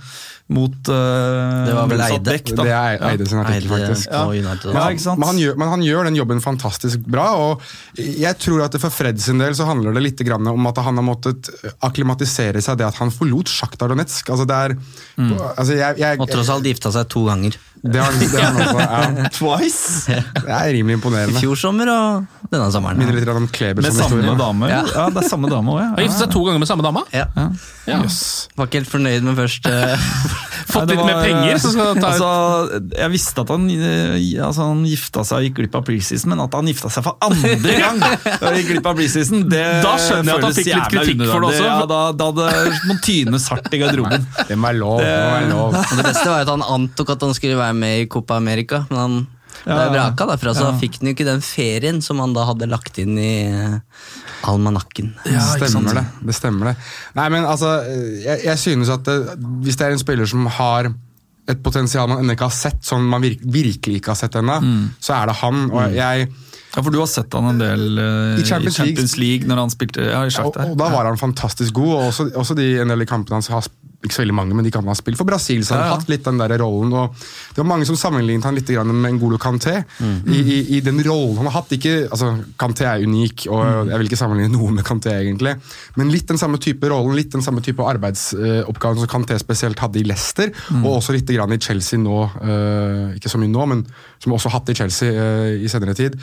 [0.51, 2.23] mot uh, Det var vel Eide.
[2.27, 2.65] bekk, da.
[2.67, 4.09] Det er Eide sin artikkel, faktisk.
[4.11, 4.97] Ja, Men, han.
[5.19, 7.27] Men han, gjør, men han, gjør, den jobben fantastisk bra.
[7.39, 7.63] og
[7.97, 10.81] Jeg tror at det For Fred sin del så handler det litt grann om at
[10.83, 12.12] han har måttet akklimatisere
[12.61, 14.29] seg det at han forlot Sjaktar Donetsk.
[14.29, 14.75] Altså det er,
[15.57, 17.57] altså jeg, jeg, Og tross alt gifta seg to ganger.
[17.83, 19.29] Det har det har han også, ja.
[19.37, 20.13] Twice!
[20.37, 21.39] Det er rimelig I imponerende.
[21.43, 23.01] fjor sommer og denne sommeren.
[23.01, 23.83] Minner litt om Kleber.
[23.83, 24.23] Med historie.
[24.23, 24.69] samme dame?
[24.71, 24.83] Ja.
[24.87, 25.07] Ja.
[25.11, 25.89] det er samme dame òg, ja.
[25.99, 27.03] giftet seg to ganger med samme dama.
[27.11, 27.27] Ja.
[27.35, 27.49] Ja.
[28.05, 28.47] Yes.
[28.55, 29.71] Var ikke helt fornøyd med første
[30.71, 34.13] Fått Nei, det litt mer penger, så skal ta altså, Jeg visste at han, eh,
[34.39, 37.19] altså, han gifta seg og gikk glipp av preseason, men at han gifta seg for
[37.27, 37.99] andre gang
[38.47, 41.43] og gikk glipp av preseason, det Da skjønner jeg at han fikk litt kritikk for
[41.43, 41.67] det også.
[41.67, 44.25] Ja, da, da hadde må tynes hardt i garderoben.
[44.47, 45.03] Det må være lov.
[45.03, 45.77] Det må være lov.
[45.83, 48.99] Det beste var at han antok at han skulle være med i Copa America, men
[48.99, 49.15] han
[49.63, 49.91] Ja, ble ja.
[49.93, 50.77] vraka derfra, så Ja.
[50.81, 53.77] fikk han jo ikke den ferien som han da hadde lagt inn i eh,
[54.49, 55.13] almanakken.
[55.23, 56.05] Det stemmer det.
[56.27, 56.75] det stemmer det.
[57.15, 57.75] Nei, men altså,
[58.23, 59.17] jeg, jeg synes at det,
[59.63, 60.89] hvis det er en spiller som har
[61.51, 64.57] et potensial man ennå ikke har sett, som man virk, virkelig ikke har sett ennå,
[65.03, 65.65] så er det han.
[65.71, 66.29] Og jeg,
[66.73, 68.95] Ja, For du har sett han en del uh, I Champions League.
[68.95, 70.71] Champions League når han spilte ja, i og, Shakhtar.
[70.71, 73.51] og da var han fantastisk god, og også, også de, en del i kampene hans
[73.53, 75.79] har sp- ikke så veldig mange, men de kan ha spilt for Brasil, så har
[75.81, 75.99] han Ja, ja.
[76.01, 76.91] hatt litt den der rollen.
[76.93, 77.15] og
[77.55, 79.77] Det var mange som sammenlignet han litt med Ngolo Kanté
[80.27, 81.71] i, i, i den rollen han har hatt.
[81.71, 85.55] ikke, altså Kanté er unik, og jeg vil ikke sammenligne noe med Kanté, egentlig,
[85.95, 89.99] men litt den samme type rollen, litt den samme type arbeidsoppgaven som Kanté spesielt hadde
[90.01, 90.51] i Leicester,
[90.83, 93.85] og også litt grann i Chelsea nå, eh, ikke så mye nå, men
[94.23, 96.19] som også hatt i Chelsea eh, i senere tid.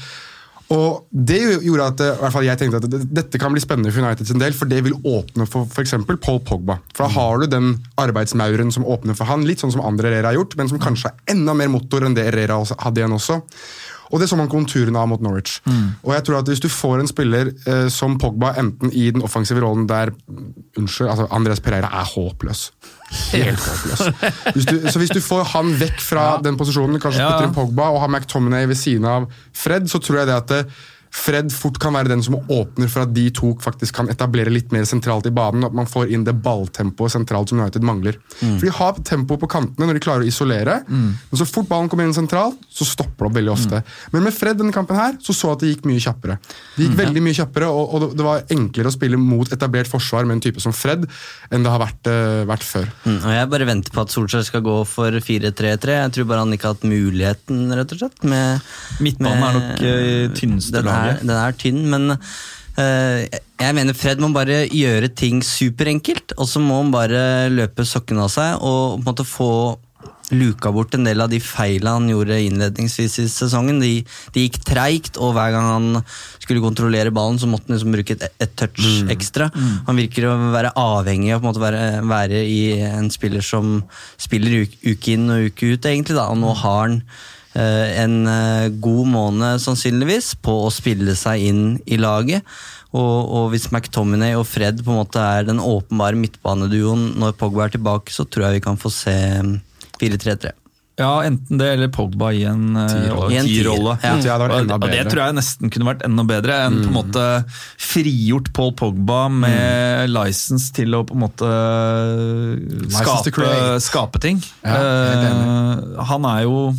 [0.70, 3.90] Og Det gjorde at eh, i hvert fall jeg tenkte at dette kan bli spennende
[3.90, 5.96] for United sin del, for det vil åpne for f.eks.
[6.22, 6.78] Paul Pogba.
[6.94, 10.30] For da har du den arbeidsmauren som åpner for han, litt sånn som andre Herrera
[10.30, 13.40] har gjort, men som kanskje er enda mer motor enn det Herrera hadde igjen også.
[14.11, 15.61] Og det så man konturene av mot Norwich.
[16.03, 19.23] Og jeg tror at Hvis du får en spiller eh, som Pogba, enten i den
[19.23, 20.11] offensive rollen der
[20.79, 22.70] Unnskyld, altså Andres Pereira er håpløs.
[23.33, 24.03] Helt håpløs.
[24.55, 27.31] Hvis du, så hvis du får han vekk fra den posisjonen, kanskje Ja.
[27.33, 30.49] putter inn Pogba og har McTominay ved siden av Fred, så tror jeg det at
[30.53, 30.61] det,
[31.11, 34.70] Fred fort kan være den som åpner for at de to faktisk kan etablere litt
[34.73, 35.64] mer sentralt i banen.
[35.66, 38.16] At man får inn det balltempoet sentralt som United mangler.
[38.38, 41.88] For De har tempo på kantene når de klarer å isolere, men så fort ballen
[41.90, 43.83] kommer inn sentralt, så stopper det opp veldig ofte.
[44.14, 46.38] Men med Fred denne kampen her, så så at det gikk mye kjappere.
[46.77, 50.27] Det gikk veldig mye kjappere, og, og det- var enklere å spille mot etablert forsvar
[50.29, 51.07] med en type som Fred
[51.51, 52.87] enn det har vært, uh, vært før.
[53.05, 55.96] Mm, og Jeg bare venter på at Solskjær skal gå for 4-3-3.
[56.05, 58.23] Jeg tror bare han ikke har hatt muligheten, rett og slett.
[58.31, 58.61] Med,
[59.01, 63.26] Midtbanen er nok uh, tynneste er, den er tynn, men eh,
[63.60, 68.22] jeg mener Fred må bare gjøre ting superenkelt, og så må han bare løpe sokken
[68.22, 69.52] av seg og på en måte få
[70.30, 73.80] luka bort en del av de feilene han gjorde innledningsvis i sesongen.
[73.82, 73.92] De,
[74.34, 75.88] de gikk treigt, og hver gang han
[76.38, 79.50] skulle kontrollere ballen, så måtte han liksom bruke et, et touch ekstra.
[79.88, 83.80] Han virker å være avhengig av måte være, være i en spiller som
[84.20, 86.18] spiller uke, uke inn og uke ut, egentlig.
[86.18, 86.30] Da.
[86.30, 87.00] Og nå har han
[87.58, 92.46] en eh, god måned sannsynligvis på å spille seg inn i laget.
[92.90, 97.66] Og, og hvis McTominay og Fred på en måte er den åpenbare midtbaneduoen når Pogba
[97.66, 99.54] er tilbake, så tror jeg vi kan få se mm,
[100.00, 100.54] 4-3-3.
[101.00, 103.96] Ja, enten det eller Pogba i en eh, Tierrolle.
[104.04, 104.30] En ja.
[104.30, 106.96] Ja, det Og- og det tror jeg nesten kunne vært enda bedre enn på en
[106.98, 107.24] måte
[107.80, 111.50] frigjort Paul Pogba med license til å på en måte
[112.90, 114.42] skape, skape ting.
[114.64, 116.74] Ja, Eh, han er jo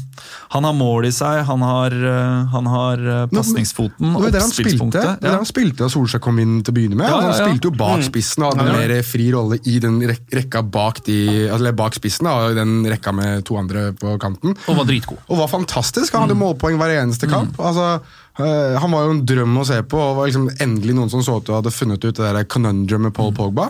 [0.51, 5.21] Han har mål i seg, han har, eh, han har eh, pasningsfoten, Det oppspillspunktet.
[5.21, 7.07] Det er der han spilte da Solskjær kom inn til å begynne med.
[7.07, 8.87] Ja, ja, Han spilte jo bak spissen og hadde Ja, ja.
[8.89, 12.27] mer fri rolle i den rekka bak, de, altså, bak spissen.
[12.27, 14.57] Og den rekka med to andre på kanten.
[14.67, 15.21] Og var dritgod.
[15.29, 16.13] Og var fantastisk.
[16.13, 17.59] Han hadde målpoeng hver eneste kamp.
[17.59, 18.01] Altså,
[18.39, 21.23] øh, han var jo en drøm å se på, og var liksom endelig noen som
[21.23, 23.69] så ut du hadde funnet ut det der conundrum med Paul Pogba.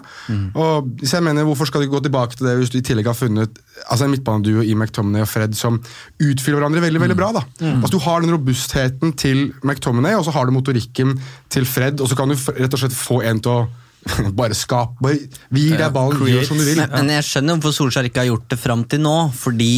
[0.56, 3.08] Og så jeg mener, Hvorfor skal du gå tilbake til det hvis du i tillegg
[3.12, 5.82] har funnet altså en midtbaneduo i McTominay og Fred som
[6.22, 7.32] utfyller hverandre veldig veldig bra?
[7.36, 7.46] da.
[7.82, 12.10] Altså Du har den robustheten til McTominay, og så har du motorikken til Fred, og
[12.10, 13.68] så kan du rett og slett få en til å
[14.40, 14.96] bare skap.
[15.04, 15.20] Bare,
[15.54, 16.80] vi gir deg ballen, gjør som du vil.
[16.82, 19.16] Men, men jeg skjønner hvorfor Solskjær ikke har gjort det fram til nå.
[19.38, 19.70] Fordi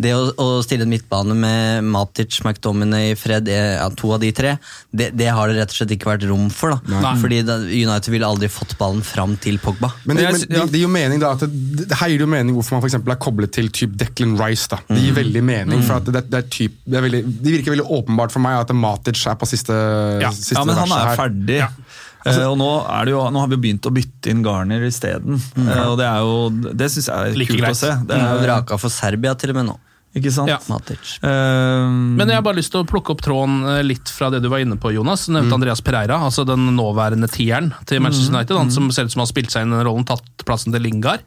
[0.00, 4.30] det å, å stille en midtbane med Matic, McDominay, Fred, eh, ja, to av de
[4.36, 4.54] tre,
[4.92, 6.76] det, det har det rett og slett ikke vært rom for.
[6.76, 7.00] da.
[7.00, 7.14] Nei.
[7.22, 9.92] Fordi da, United ville aldri fått ballen fram til Pogba.
[10.04, 11.50] Men, det, men det, det gir jo mening da at det,
[11.82, 14.36] det, Her gir det jo mening hvorfor man for eksempel er koblet til typ Declan
[14.40, 14.68] Rice.
[14.72, 14.80] da.
[14.88, 17.76] Det gir veldig mening, for at det, det, er typ, det, er veldig, det virker
[17.76, 19.76] veldig åpenbart for meg at Matic er på siste,
[20.20, 20.32] Ja.
[20.36, 21.16] siste Ja, men han er her.
[21.24, 21.60] ferdig.
[22.26, 25.38] Eh, og nå, er det jo, nå har vi begynt å bytte inn Garner isteden.
[25.56, 27.78] Eh, og det er jo Det syns jeg er Like kult greit.
[27.78, 27.94] å se.
[28.08, 29.76] Det er jo er, vraka for Serbia til og med nå.
[30.18, 30.50] ikke sant?
[30.50, 30.58] Ja.
[30.68, 31.14] Matic.
[31.22, 31.86] Eh,
[32.18, 34.58] Men jeg har bare lyst til å plukke opp tråden litt fra det du var
[34.60, 35.24] inne på, Jonas.
[35.28, 38.56] Du nevnte Andreas Pereira, altså den nåværende tieren til Manchester United.
[38.58, 40.82] Han som ser ut som har spilt seg inn i den rollen, tatt plassen til
[40.82, 41.22] Lingard.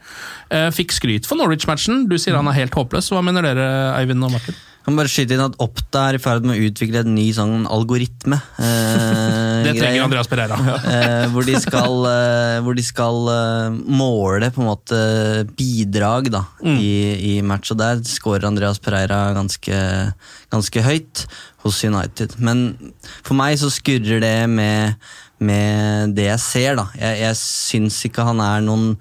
[0.52, 2.06] Uh, fikk skryt for Norwich-matchen.
[2.12, 3.10] Du sier han er helt håpløs.
[3.16, 4.60] Hva mener dere, Eivind og Martin?
[4.84, 7.64] Kan bare skyte inn at Oppda er i ferd med å utvikle en ny sånn
[7.72, 8.36] algoritme.
[8.60, 9.80] eh, Det greie.
[9.80, 10.58] trenger Andreas Pereira.
[10.94, 15.00] Eh, hvor de skal, eh, hvor de skal eh, måle på en måte
[15.58, 16.92] bidrag da, i,
[17.32, 19.80] i match, og der scorer Andreas Pereira ganske,
[20.52, 21.24] ganske høyt
[21.64, 22.36] hos United.
[22.44, 22.66] Men
[23.24, 25.00] for meg så skurrer det med,
[25.40, 26.76] med det jeg ser.
[26.82, 26.90] da.
[27.00, 28.98] Jeg, jeg syns ikke han er noen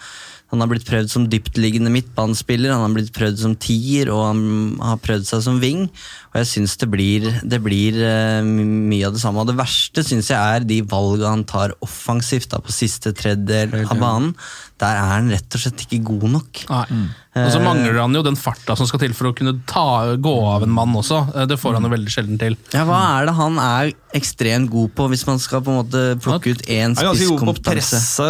[0.53, 4.43] han har blitt prøvd som dyptliggende midtbanespiller, han har blitt prøvd som tier, og han
[4.85, 5.87] har prøvd seg som wing.
[6.33, 9.41] Og jeg syns det blir, det blir uh, mye av det samme.
[9.41, 13.87] Og det verste syns jeg er de valgene han tar offensivt da, på siste tredjedel
[13.87, 14.35] av banen.
[14.83, 16.63] Der er han rett og slett ikke god nok.
[16.69, 16.87] Nei.
[17.33, 20.33] Og så mangler han jo den farta som skal til for å kunne ta, gå
[20.51, 21.21] av en mann også.
[21.33, 22.57] Eh, Det får han jo veldig sjelden til.
[22.75, 26.03] Ja, Hva er det han er ekstremt god på, hvis man skal på en måte
[26.21, 27.71] plukke ut én spisskompetanse?
[27.73, 28.27] presse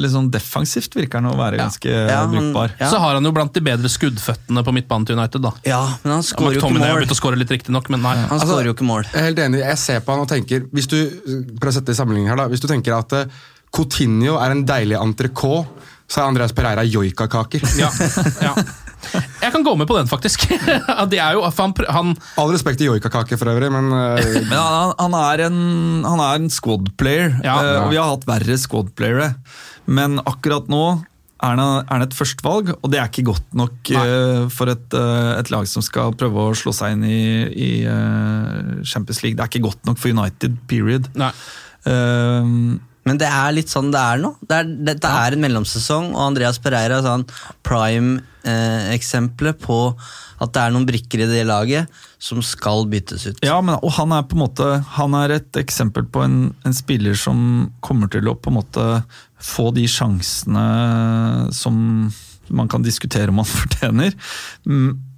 [0.00, 2.70] litt sånn defensivt, virker han å være ganske Ja, han- brukbar.
[2.80, 2.88] ja.
[2.88, 5.42] Så har han jo blant de bedre skuddføttene på midtbanen til United.
[5.42, 5.52] da.
[5.66, 6.86] Ja, men han skårer jo ikke mål.
[6.86, 8.14] har begynt å skåre litt riktig nok, men nei.
[8.30, 9.04] Han skårer jo ikke mål.
[9.12, 9.58] Jeg er helt enig.
[9.66, 10.96] Jeg ser på han og tenker Hvis du
[11.60, 13.24] prøv å sette det i sammenligning her da Hvis du tenker at eh,
[13.74, 15.66] Coutinho er en deilig entrecôte,
[16.06, 17.64] så er Andreas Pereira joikakaker.
[17.82, 17.90] Ja,
[18.42, 18.52] ja.
[19.42, 20.46] Jeg kan gå med på den, faktisk.
[21.12, 24.94] Det er jo, han, han, All respekt til joikakaker for øvrig, men eh, Men han,
[24.98, 25.58] han, er en,
[26.06, 27.58] han er en squad player, Ja.
[27.60, 29.28] eh, og vi har hatt verre squad playere.
[29.86, 30.80] Men akkurat nå
[31.36, 34.96] er han, er han et førstevalg, og det er ikke godt nok eh, for et,
[35.36, 37.20] et lag som skal prøve å slå seg inn i,
[37.52, 37.70] i
[38.88, 39.36] Champions League.
[39.38, 41.12] Det er ikke godt nok for United, period.
[41.14, 41.30] nei.
[41.86, 42.52] Eh,
[43.06, 44.32] Men det er litt sånn det er nå.
[44.42, 47.26] Det er, dette er en mellomsesong, og Andreas Pereira er sånn
[47.66, 49.78] prime-eksempelet på
[50.36, 51.88] at det er noen brikker i det laget
[52.20, 53.38] som skal byttes ut.
[53.46, 54.66] Ja, men, og han er på en måte
[54.98, 58.86] Han er et eksempel på en, en spiller som kommer til å på en måte
[59.40, 60.66] få de sjansene
[61.54, 61.74] som
[62.48, 64.16] man kan diskutere om han fortjener.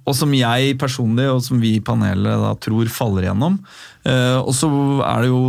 [0.09, 3.59] Mm, og som jeg personlig og som vi i panelet da tror faller igjennom.
[4.07, 4.69] Eh, og så
[5.03, 5.39] er det jo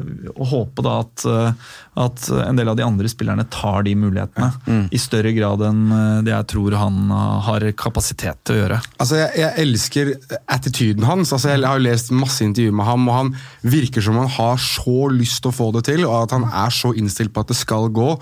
[0.00, 3.92] eh, å håpe da at, eh, at en del av de andre spillerne tar de
[3.98, 5.82] mulighetene i større grad enn
[6.24, 7.12] det jeg tror han
[7.44, 8.80] har kapasitet til å gjøre.
[8.96, 10.12] Altså, jeg, jeg elsker
[10.46, 11.32] attityden hans.
[11.34, 13.34] Altså, jeg har jo lest masse intervjuer med ham, og han
[13.68, 16.72] virker som han har så lyst til å få det til, og at han er
[16.74, 18.14] så innstilt på at det skal gå.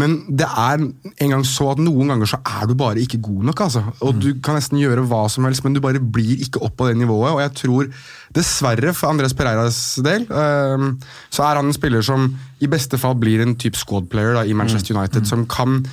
[0.00, 3.44] Men det er en gang så at noen ganger så er du bare ikke god
[3.50, 3.60] nok.
[3.66, 3.84] altså.
[4.02, 6.88] Og Du kan nesten gjøre hva som helst, men du bare blir ikke opp på
[6.88, 7.34] det nivået.
[7.34, 7.92] Og jeg tror,
[8.34, 10.96] dessverre for Andres Pereiras del, øhm,
[11.30, 14.42] så er han en spiller som i beste fall blir en type squad player da,
[14.42, 15.84] i Manchester United, som kan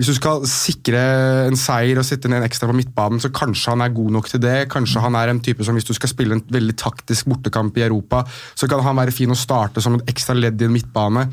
[0.00, 1.00] hvis du skal sikre
[1.44, 4.30] en seier og sitte ned en ekstra på midtbanen, så kanskje han er god nok
[4.32, 4.70] til det.
[4.72, 7.84] Kanskje han er en type som hvis du skal spille en veldig taktisk bortekamp i
[7.84, 8.22] Europa,
[8.56, 11.26] så kan han være fin å starte som et ekstra ledd i en midtbane.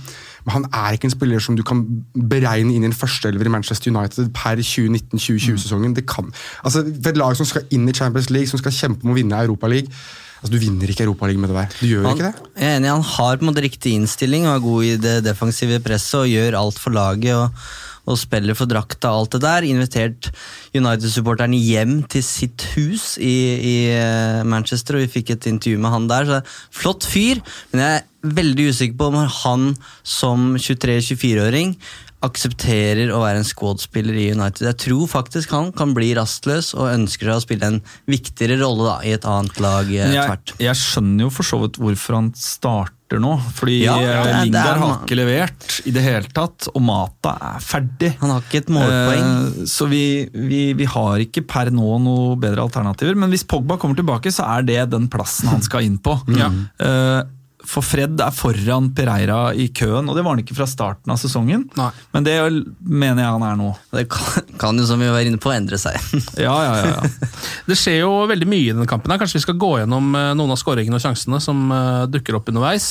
[0.54, 1.84] Han er ikke en spiller som du kan
[2.14, 5.96] beregne inn i en førsteelver i Manchester United per 2019-2020-sesongen.
[5.98, 6.32] Det kan,
[6.64, 9.18] altså For et lag som skal inn i Champions League, som skal kjempe om å
[9.18, 9.92] vinne Europa League
[10.38, 11.76] altså Du vinner ikke Europa League med det der.
[11.82, 12.48] Du gjør Han, ikke det.
[12.62, 15.18] jeg er enig, han har på en måte riktig innstilling og er god i det
[15.26, 17.36] defensive presset og gjør alt for laget.
[17.36, 17.68] og,
[18.08, 19.66] og spiller for drakta og alt det der.
[19.68, 20.30] Invitert
[20.78, 25.92] United-supporteren hjem til sitt hus i, i eh, Manchester, og vi fikk et intervju med
[25.92, 26.30] han der.
[26.30, 26.40] så
[26.72, 29.70] Flott fyr, men jeg veldig usikker på om han
[30.04, 31.78] som 23-24-åring
[32.26, 34.66] aksepterer å være en squad-spiller i United.
[34.72, 38.96] Jeg tror faktisk han kan bli rastløs og ønsker å spille en viktigere rolle da,
[39.06, 40.56] i et annet lag eh, tvert.
[40.58, 43.36] jeg, jeg skjønner jo for så vidt hvorfor han starter nå.
[43.60, 47.62] Fordi Ja, eh, ja, Lingard har ikke levert i det hele tatt, og Mata er
[47.64, 48.16] ferdig.
[48.24, 49.30] Han har ikke et målpoeng.
[49.62, 53.14] Eh, så vi, vi, vi har ikke per nå noe bedre alternativer.
[53.14, 56.18] Men hvis Pogba kommer tilbake, så er det den plassen han skal inn på.
[56.34, 56.50] Ja.
[56.82, 57.22] Eh,
[57.68, 61.18] for Fred er foran Pereira i køen, og det var han ikke fra starten av
[61.20, 61.66] sesongen.
[61.76, 61.90] Nei.
[62.16, 62.36] Men det
[62.80, 63.72] mener jeg han er nå.
[63.92, 65.98] Det kan, kan jo, som vi var inne på, endre seg.
[66.48, 66.94] Ja, ja, ja.
[66.96, 67.30] ja.
[67.68, 69.12] Det skjer jo veldig mye i denne kampen.
[69.12, 69.20] her.
[69.20, 72.48] Kanskje vi skal gå gjennom eh, noen av skåringene og sjansene som eh, dukker opp
[72.54, 72.88] underveis.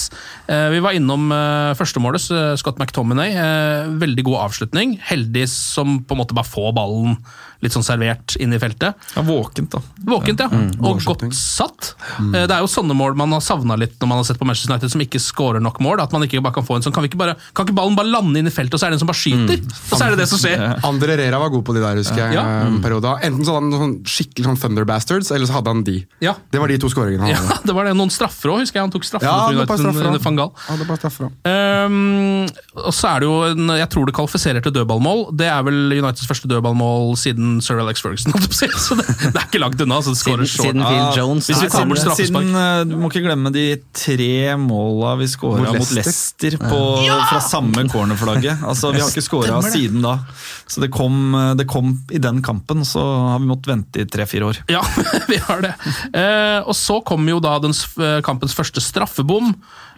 [0.50, 1.30] Eh, Vi var innom
[1.78, 2.28] førstemålet,
[2.60, 3.32] Scott McTominay.
[4.02, 4.96] Veldig god avslutning.
[5.08, 7.16] Heldig som på en måte bare får ballen
[7.64, 8.94] litt sånn servert inn i feltet.
[9.16, 9.80] ja våkent, da.
[10.06, 10.48] Våkent, ja.
[10.52, 11.94] Mm, og godt satt.
[12.20, 12.32] Mm.
[12.34, 14.72] Det er jo sånne mål man har savna litt når man har sett på Manchester
[14.74, 16.00] United som ikke skårer nok mål.
[16.04, 17.96] At man ikke bare kan få en sånn Kan, vi ikke bare, kan ikke ballen
[17.98, 19.60] bare lande inn i feltet, og så er det en som bare skyter?
[19.90, 20.62] Og så er det det som skjer.
[20.86, 22.36] Andre Rera var god på de der, husker jeg.
[22.38, 22.44] Ja.
[22.44, 23.12] eh, en periode.
[23.26, 25.96] Enten så hadde han sånn skikkelig sånn Thunder Bastards, eller så hadde han de.
[26.24, 26.36] Ja.
[26.52, 27.96] Det var de to skåringene han Ja, det var det.
[27.98, 28.86] Noen straffer òg, husker jeg.
[28.88, 30.52] Han tok straffer Ja, for United under van Gaal.
[30.68, 31.30] Ja, det ble straffer.
[31.50, 32.46] Ehm,
[32.84, 35.26] og så er det jo en, Jeg tror det kvalifiserer til dødballmål.
[35.36, 38.32] Det er vel Uniteds første dødballmål siden Sir Alex Ferguson.
[38.86, 40.00] Så det, det er ikke langt unna.
[40.04, 40.66] Så det Siden, short.
[40.66, 41.48] siden Phil Jones.
[41.50, 42.48] Hvis vi tar bort straffespark.
[42.48, 43.64] Siden, eh, du må ikke glemme de
[43.96, 46.58] tre måla vi skåra Mot mot Leicester.
[46.60, 47.18] på, ja!
[47.30, 48.64] fra samme cornerflagget.
[48.66, 50.18] Altså, vi har ikke skåra siden da.
[50.66, 54.08] Så det kom, eh, det kom i den kampen, så har vi måttet vente i
[54.10, 54.62] tre-fire år.
[54.72, 54.82] Ja,
[55.30, 55.74] vi har det.
[56.12, 57.76] Eh, og så kom jo da den
[58.26, 59.54] kampens første straffebom.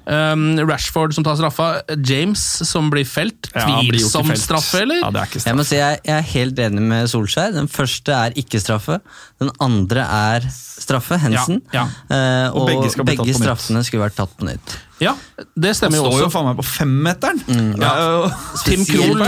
[0.08, 1.82] Um, Rashford som tar straffa.
[2.08, 3.50] James som blir felt.
[3.52, 5.02] Ja, Tvilsom ja, straffe, eller?
[5.02, 7.52] Ja, det er ikke Jeg må si jeg, jeg er helt enig med Solskjær.
[7.58, 9.00] Den første er ikke straffe.
[9.42, 11.60] Den andre er straffe, Hensen.
[11.76, 14.78] Ja, Eh, Og og, begge begge straffene skulle vært tatt på nytt.
[14.98, 15.12] Ja,
[15.54, 16.10] det stemmer jo også.
[16.10, 17.42] Han står jo faen meg på femmeteren!
[17.46, 18.30] Mm, Ja, ja.
[18.66, 19.20] Tim Krohl,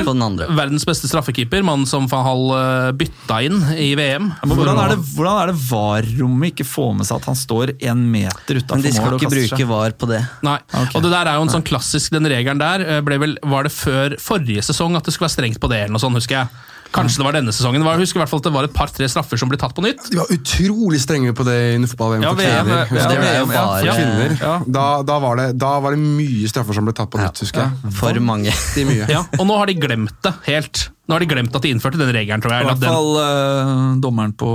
[0.59, 4.31] verdens beste straffekeeper, mannen som van Hall eh, bytta inn i VM.
[4.43, 7.75] Men hvordan er det, hvordan er det VAR-rommet ikke får med seg at han står
[7.79, 9.69] én meter utafor Men de skal mål ikke bruke seg?
[9.71, 10.21] var på det.
[10.47, 10.95] Nei, okay.
[10.99, 13.69] og det der er jo en sånn klassisk, den regelen der eh, ble vel, var
[13.69, 16.41] det før forrige sesong at det skulle være strengt på det, eller noe sånt, husker
[16.43, 16.67] jeg.
[16.91, 17.85] Kanskje det var denne sesongen.
[17.87, 19.85] Jeg husker i hvert fall at det var et par-tre straffer som ble tatt på
[19.85, 20.09] nytt.
[20.11, 22.81] De var utrolig strenge på det under fotball-VM Ja, for kvinner.
[22.99, 24.35] ja, det ble jo For bare- kvinner.
[24.41, 24.55] Ja.
[24.67, 27.63] Da, da, var det, da var det mye straffer som ble tatt på nytt, husker
[27.69, 27.95] jeg.
[28.01, 28.51] For mange.
[28.75, 29.07] De mye.
[29.11, 30.89] Ja, og nå har de glemt det helt.
[31.07, 32.67] Nå har de glemt at de innførte den regelen, tror jeg.
[32.67, 34.51] I hvert fall uh, dommeren på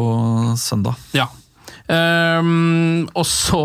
[0.60, 0.96] søndag.
[1.16, 1.28] Ja.
[1.92, 3.60] Ehm, og så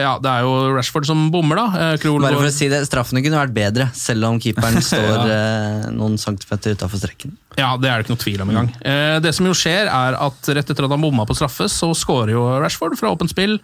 [0.00, 1.92] Ja, det er jo Rashford som bommer, da.
[2.02, 5.86] Krol Bare for å si det, Straffene kunne vært bedre, selv om keeperen står eh,
[5.94, 7.36] noen centimeter utafor strekken.
[7.58, 8.72] Ja, det er det ikke noe tvil om engang.
[8.82, 11.92] Eh, det som jo skjer, er at rett etter at han bomma på straffe, så
[11.98, 13.58] scorer jo Rashford fra åpent spill.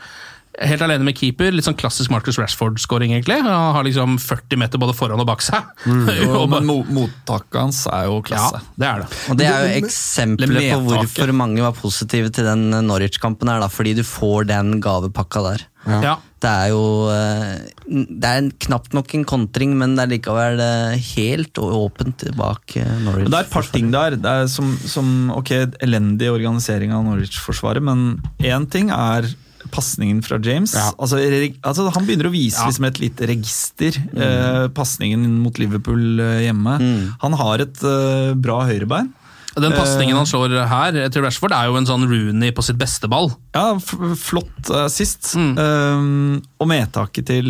[0.57, 1.51] Helt alene med keeper.
[1.53, 3.37] Litt sånn klassisk Marcus Rashford-scoring, egentlig.
[3.45, 5.66] Han har liksom 40 meter både foran og bak seg.
[5.90, 8.62] Og bare- Men mo mottaket hans er jo klasse.
[8.62, 9.09] ja, det er det.
[9.31, 13.69] Og Det er jo eksempler på hvorfor mange var positive til den Norwich-kampen, her da,
[13.69, 15.66] fordi du får den gavepakka der.
[15.87, 16.16] Ja.
[16.42, 16.81] Det er jo
[17.14, 22.25] eh, Det er en, knapt nok en kontring, men det er likevel eh, helt åpent
[22.37, 23.29] bak eh, Norwich.
[23.29, 24.16] Men det er et par ting der.
[24.19, 25.53] Det er som, som ok,
[25.87, 29.29] elendig organisering av Norwich-forsvaret, men én ting er
[29.72, 30.74] pasningen fra James.
[30.76, 30.88] Ja.
[30.98, 33.98] Altså, reg- altså, han begynner å vise liksom et lite register.
[34.14, 36.79] Eh, pasningen mot Liverpool eh, hjemme.
[37.22, 39.12] Han har et eh, bra høyrebein.
[39.57, 43.09] Den pasningen han slår her til Rashford, er jo en sånn Rooney på sitt beste
[43.09, 43.31] ball.
[43.57, 45.31] Ja, flott sist.
[45.33, 45.54] Mm.
[45.56, 47.48] Um, og medtaket til,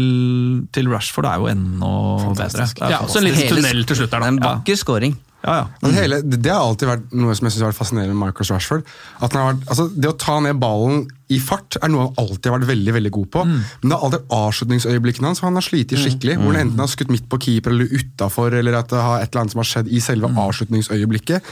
[0.70, 1.90] til Rashford er jo enda
[2.38, 2.68] bedre.
[2.92, 4.52] Ja, så en liten tunnel til slutt der, er en da.
[4.52, 5.18] vakker scoring.
[5.42, 5.66] Ja, ja.
[5.82, 8.54] Men hele, det har alltid vært noe som jeg synes har vært fascinerende med Marcus
[8.54, 8.86] Rashford.
[9.18, 12.20] At han har vært, altså Det å ta ned ballen i fart er noe han
[12.22, 13.44] alltid har vært veldig veldig god på.
[13.50, 16.36] Men det er alltid avslutningsøyeblikkene hans han har slitt skikkelig.
[16.38, 19.32] Hvor han enten har skutt midt på keeper eller utafor, eller at det har et
[19.32, 21.50] eller annet som har skjedd i selve avslutningsøyeblikket.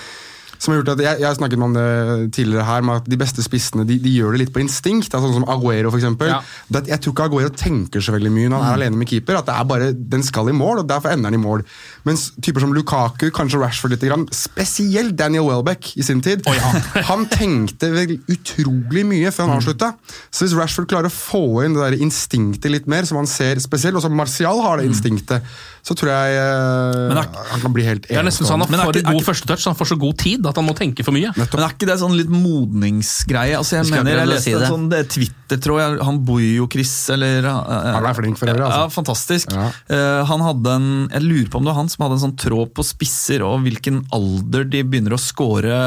[0.58, 1.88] Som har gjort at Jeg, jeg har snakket om det
[2.36, 5.10] tidligere her, med at de beste spissene de, de gjør det litt på instinkt.
[5.10, 6.30] Altså, sånn som Aguero, for eksempel.
[6.30, 6.40] Ja.
[6.70, 9.40] Det, jeg tror ikke Aguero tenker så veldig mye når han er alene med keeper.
[9.40, 11.66] At det er bare, Den skal i mål, og derfor ender han i mål.
[12.04, 16.44] Mens typer som Lukaku, kanskje Rashford litt, grann, spesielt Daniel Welbeck i sin tid,
[17.10, 19.94] han tenkte vel utrolig mye før han avslutta.
[20.30, 23.56] Så hvis Rashford klarer å få inn det der instinktet litt mer, som han ser
[23.64, 25.42] spesielt, og som Martial har det instinktet,
[25.84, 28.80] så tror jeg eh, er- han kan bli helt Det er nesten sånn Han Men
[28.80, 31.12] er ikke- god førstetouch, så han får så god tid at han må tenke for
[31.12, 31.28] mye.
[31.36, 33.56] Men er ikke det sånn litt modningsgreie?
[33.58, 34.68] Altså jeg Jeg mener, jeg leste si det.
[34.70, 38.46] sånn det er Twitter, tror jeg, han bor jo Chris, eller Han er flink for
[38.48, 38.80] øvrig, altså.
[38.80, 39.52] Ja, fantastisk.
[39.52, 39.68] Ja.
[39.90, 42.36] Uh, han hadde en, jeg lurer på om det var han som hadde en sånn
[42.42, 45.78] tråd på spisser, og hvilken alder de begynner å score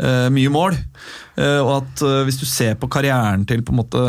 [0.00, 0.74] eh, mye mål.
[1.38, 4.02] Eh, og at eh, hvis du ser på karrieren til på en måte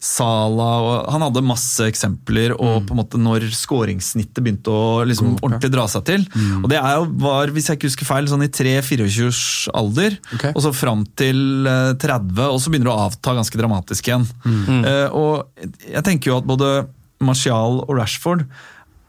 [0.00, 2.60] Salah og, Han hadde masse eksempler, Mm.
[2.62, 6.24] og på en måte når skåringssnittet begynte å liksom ordentlig dra seg til.
[6.32, 6.62] Mm.
[6.64, 10.52] Og det er var, hvis jeg ikke husker feil, sånn i 3-24 alder, Okay.
[10.54, 14.26] og så fram til eh, 30, og så begynner det å avta ganske dramatisk igjen.
[14.46, 14.80] Mm.
[14.88, 16.72] Eh, og jeg tenker jo at både
[17.20, 18.46] Martial og Rashford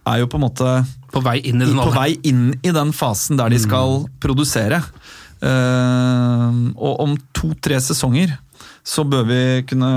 [0.08, 0.70] er jo på en måte
[1.14, 4.82] På vei inn i den på vei inn i den fasen der de skal produsere.
[5.42, 8.38] Uh, og om to-tre sesonger
[8.82, 9.90] så bør vi kunne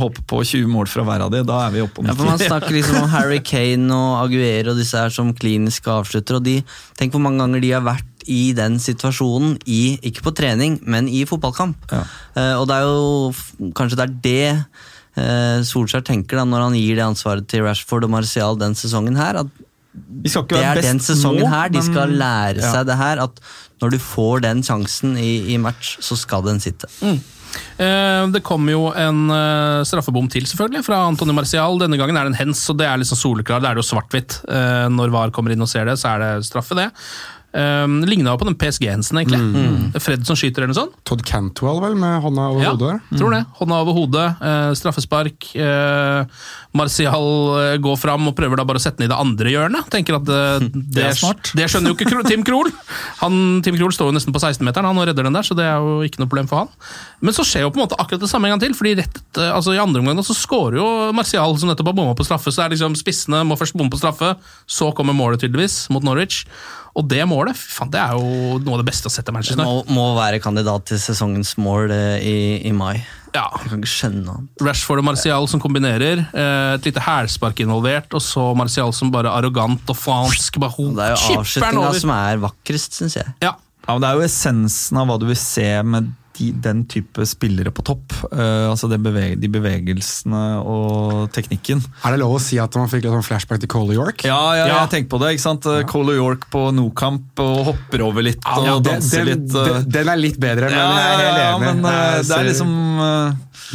[0.00, 1.42] håpe på 20 mål fra hver av de.
[1.44, 4.80] Da er vi oppe om Ja, Man snakker liksom om Harry Kane og Aguero og
[4.80, 6.38] disse her som kliniske avslutter.
[6.38, 6.60] og de,
[6.96, 11.08] Tenk hvor mange ganger de har vært i den situasjonen, i, ikke på trening, men
[11.08, 11.88] i fotballkamp.
[11.92, 12.04] Ja.
[12.36, 14.48] Uh, og det er jo kanskje det er det
[15.66, 19.40] Solskjær tenker da når han gir det ansvaret til Rashford og Martial den sesongen her.
[19.44, 19.48] at
[19.90, 22.70] det er den sesongen nå, her de skal lære Ja.
[22.72, 23.18] seg det her.
[23.24, 23.40] At
[23.82, 26.86] når du får den sjansen i, i match, så skal den sitte.
[27.02, 31.78] Eh, Det kommer jo en eh, straffebom til, selvfølgelig, fra Antony Marcial.
[31.80, 33.60] Denne gangen er det en hens, og det er liksom soleklar.
[33.64, 34.38] Det er jo svart-hvitt.
[34.46, 36.90] Eh, Når VAR kommer inn og ser det, så er det straffe, det.
[37.50, 39.98] Um, Ligna jo på den PSG-hensen, egentlig.
[39.98, 40.98] Fred som skyter, eller noe sånt.
[41.08, 43.00] Todd Cantwell, vel, med hånda over Ja, hodet?
[43.18, 43.40] tror det.
[43.58, 45.48] Hånda over hodet, uh, straffespark.
[45.58, 46.28] Uh,
[46.78, 47.26] Martial
[47.58, 49.88] eh, går fram og prøver da bare å sette den i det andre hjørnet.
[49.90, 51.50] Tenker at uh, det, er smart.
[51.58, 52.70] Det skjønner jo ikke Tim Krohl.
[53.24, 55.66] Han, Tim Krohl står jo nesten på 16-meteren han og redder den der, så det
[55.66, 56.74] er jo ikke noe problem for han.
[57.18, 59.42] Men så skjer jo på en måte akkurat det samme en gang til, fordi rett
[59.50, 62.54] altså i andre omgang så skårer jo Martial, som nettopp har bomma på straffe.
[62.54, 64.36] Så er liksom spissene må først bomme på straffe,
[64.70, 66.44] så kommer målet tydeligvis, mot Norwich.
[66.98, 69.66] Og det målet, fan, det er jo noe av det beste å sette Manchester Det
[69.68, 72.36] må, må være kandidat til sesongens mål eh, i,
[72.66, 72.96] i mai.
[73.30, 74.64] Ja, Jeg kan ikke skjønne noe annet.
[74.66, 76.24] Rashford og Martial som kombinerer.
[76.34, 80.58] eh, Et lite hælspark involvert, og så Martial som bare arrogant og fransk.
[80.58, 83.26] Bare ho- Det er jo avslutninga som er vakrest, syns jeg.
[83.46, 83.54] Ja.
[83.86, 87.24] Ja, men Det er jo essensen av hva du vil se med de, den type
[87.28, 88.14] spillere på topp.
[88.32, 91.82] Uh, altså det beveg, De bevegelsene og teknikken.
[92.06, 94.24] Er det lov å si at man fikk litt sånn flashback til Cole York?
[94.28, 94.78] Ja, ja, Ja.
[94.84, 95.32] jeg tenker på det.
[95.36, 95.66] ikke sant?
[95.66, 95.82] Ja.
[95.90, 99.54] Cole York på Nokamp og hopper over litt og Ja, den, danser den, litt.
[99.54, 99.82] Uh...
[99.84, 101.66] den, er litt bedre, men ja, jeg er helt ja, enig.
[101.66, 102.72] men uh, det er liksom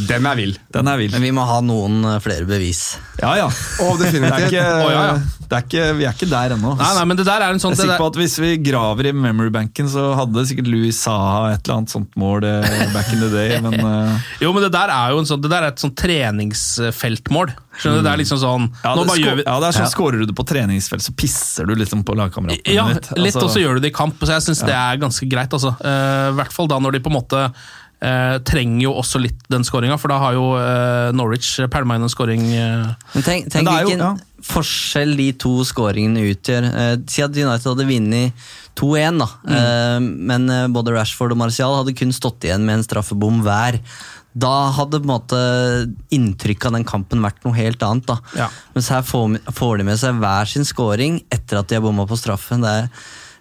[0.10, 0.58] Den er vill.
[0.76, 1.12] Den er vill.
[1.16, 2.97] Men vi må ha noen flere bevis.
[3.22, 3.45] Ja, ja.
[3.47, 4.49] Å, Det er definitivt.
[4.51, 5.16] ikke, oh, ja, ja.
[5.44, 6.71] Det er ikke, vi er ikke der ennå.
[6.79, 8.49] Nei, nei, men det der er en sånn Jeg er sikker på at Hvis vi
[8.65, 13.11] graver i memorybanken, så hadde sikkert Louis Saha et eller annet sånt mål eh, back
[13.13, 13.59] in the day.
[13.65, 14.17] Men Uh...
[14.41, 17.51] Jo, men det der er jo en sånn, det der er et sånn treningsfeltmål.
[17.75, 18.05] Skjønner du?
[18.07, 19.89] Det er liksom sånn ja, Nå det, bare skå- gjør vi ja, det er sånn
[19.91, 23.51] Skårer du det på treningsfelt, så pisser du liksom på lagkameraten Ja, litt, Altså, og
[23.51, 24.21] så gjør du det i kamp.
[24.23, 25.51] Så jeg syns det er ganske greit.
[25.53, 25.75] altså.
[25.83, 27.41] Uh, I hvert fall da når de på en måte
[28.05, 32.05] eh, trenger jo også litt den skåringa, for da har jo eh, Norwich pælma inn
[32.07, 32.43] en skåring.
[32.53, 34.13] eh, Men tenk, tenk er jo- hvilken ja.
[34.45, 36.67] Forskjell de to skåringene utgjør.
[36.69, 38.45] Eh, si at United hadde vunnet
[38.79, 39.29] 2-1, da.
[39.57, 43.79] Eh, men eh, både Rashford og Martial hadde kun stått igjen med en straffebom hver.
[44.35, 45.41] Da hadde på en måte
[46.13, 48.07] inntrykket av den kampen vært noe helt annet.
[48.09, 48.19] da.
[48.45, 48.49] Ja.
[48.75, 52.19] Mens her får, de med seg hver sin scoring etter at de har bomma på
[52.19, 52.65] straffen.
[52.65, 52.73] Det,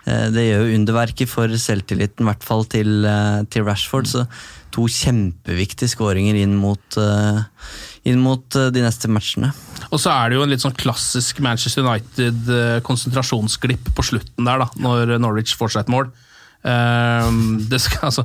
[0.07, 3.09] er, det gjør jo underverket for selvtilliten, i hvert fall til,
[3.51, 4.13] til Rashford.
[4.13, 4.29] Så
[4.75, 7.43] to kjempeviktige skåringer inn mot, eh,
[8.09, 9.53] inn mot eh, de neste matchene.
[9.91, 14.69] Og så er det jo en litt sånn klassisk Manchester United-konsentrasjonsglipp på slutten der, da,
[14.81, 16.07] når Norwich får seg et mål.
[16.65, 18.25] Ehm, det, skal, altså,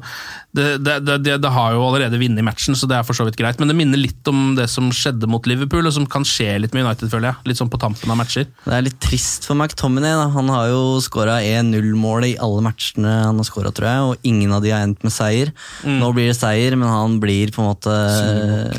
[0.55, 3.59] det, det, det, har jo allerede vunnet matchen, så det er for så vidt greit.
[3.59, 6.75] Men det minner litt om det som skjedde mot Liverpool, og som kan skje litt
[6.75, 7.49] med United, føler jeg.
[7.51, 8.47] Litt sånn på tampen av matcher.
[8.63, 10.15] Det er litt trist for McTominay.
[10.21, 10.29] Da.
[10.37, 14.55] Han har jo skåra 1-0-mål i alle matchene han har skåra, tror jeg, og ingen
[14.55, 15.53] av de har endt med seier.
[15.83, 15.99] Mm.
[15.99, 17.99] Nå blir det seier, men han blir på en måte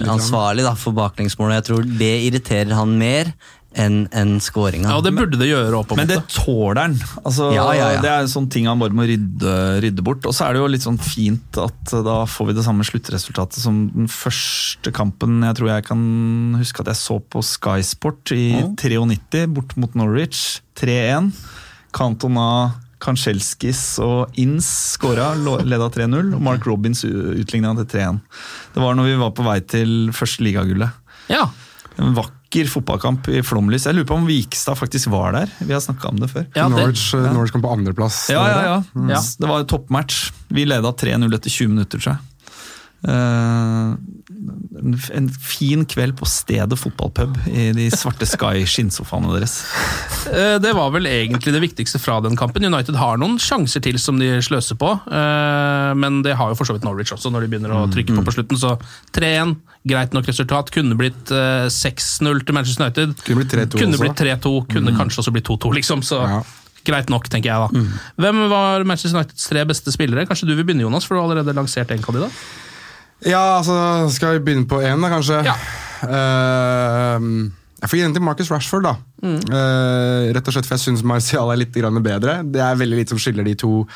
[0.09, 1.61] ansvarlig da, for baklengsmålet.
[1.61, 3.35] Jeg tror det irriterer han mer
[3.79, 4.89] enn en skåringa.
[4.91, 6.97] Ja, og det burde det gjøre opp Men det tåler han.
[7.23, 8.01] Altså, Ja, ja, ja.
[8.03, 9.55] Det er en sånn ting han bare må rydde,
[9.85, 10.27] rydde bort.
[10.27, 12.87] Og så er det jo litt sånn fint at eh, da får vi det samme
[12.87, 16.03] sluttresultatet som den første kampen jeg tror jeg kan
[16.59, 18.45] huske at jeg så på Sky Sport i
[18.75, 20.61] 93, bort mot Norwich.
[20.81, 21.31] 3-1.
[21.95, 22.49] Cantona
[23.01, 24.67] Kansjelskis og Inns
[24.97, 26.35] skåra, leda 3-0.
[26.37, 28.21] Og Mark Robins utligna til 3-1.
[28.75, 30.99] Det var når vi var på vei til første ligagullet.
[31.31, 31.47] Ja.
[32.01, 32.40] En vakker
[32.71, 33.87] fotballkamp i flomlys.
[33.87, 35.53] Jeg lurer på om Vikstad faktisk var der.
[35.63, 36.47] Vi har snakka om det før.
[36.55, 37.33] Ja, det, Norwich, ja.
[37.33, 38.25] Norwich kom på andreplass.
[38.33, 39.07] Ja, ja, ja.
[39.13, 39.21] Ja.
[39.39, 40.33] Det var en toppmatch.
[40.49, 42.30] Vi leda 3-0 etter 20 minutter, tror jeg.
[43.01, 43.95] Eh,
[45.17, 49.55] en, fin kveld på stedet fotballpub i de svarte Sky skinnsofaene deres.
[50.33, 52.65] Eh, Det var vel egentlig det viktigste fra den kampen.
[52.65, 56.69] United har noen sjanser til som de sløser på, eh, men det har jo for
[56.69, 58.61] så vidt Norwich også, når de begynner å trykke på på slutten.
[58.61, 58.75] Så
[59.17, 59.57] 3-1,
[59.89, 60.71] greit nok resultat.
[60.75, 63.17] Kunne blitt eh, 6-0 til Manchester United.
[63.25, 64.05] Kunne blitt 3-2 Kunne også.
[64.07, 66.03] blitt 3-2, kunne kanskje også blitt 2-2, liksom.
[66.05, 66.43] Så Ja.
[66.85, 67.85] greit nok, tenker jeg da.
[68.25, 70.27] Hvem var Manchester Uniteds tre beste spillere?
[70.27, 72.31] Kanskje du vil begynne, Jonas, for du har allerede lansert en kandidat?
[73.29, 75.43] Ja, altså, skal vi begynne på én, da, kanskje?
[75.45, 75.57] Ja.
[76.01, 77.51] Uh,
[77.81, 78.95] jeg får gi den til Marcus Rashford, da.
[79.25, 82.41] Eh, rett og slett for jeg syns Marcial er litt grann bedre.
[82.45, 83.87] Det er veldig lite som skiller de to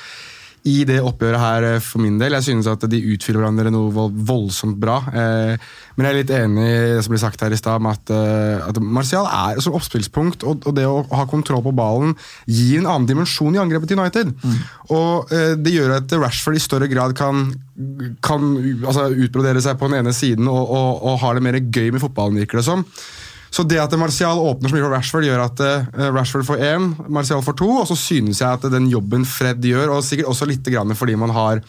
[0.65, 2.33] i det oppgjøret her, eh, for min del.
[2.39, 4.97] Jeg synes at de utfyller hverandre noe voldsomt bra.
[5.12, 5.57] Eh,
[5.95, 8.12] men jeg er litt enig i det som ble sagt her i stad, med at,
[8.15, 12.15] eh, at Martial er som oppspillspunkt, og, og det å ha kontroll på ballen
[12.49, 14.33] gir en annen dimensjon i angrepet til United.
[14.95, 17.51] Og eh, det gjør at Rashford i større grad kan,
[18.25, 18.49] kan
[18.87, 22.03] altså, utbrodere seg på den ene siden og, og, og har det mer gøy med
[22.03, 22.87] fotballen, virker det som.
[23.55, 26.90] Så det at Martial åpner så mye for Rashford, gjør at eh, Rashford får én,
[27.07, 27.70] Martial får to.
[27.82, 31.14] Og så synes jeg at den jobben Fred gjør, og sikkert også litt grann fordi
[31.20, 31.62] man har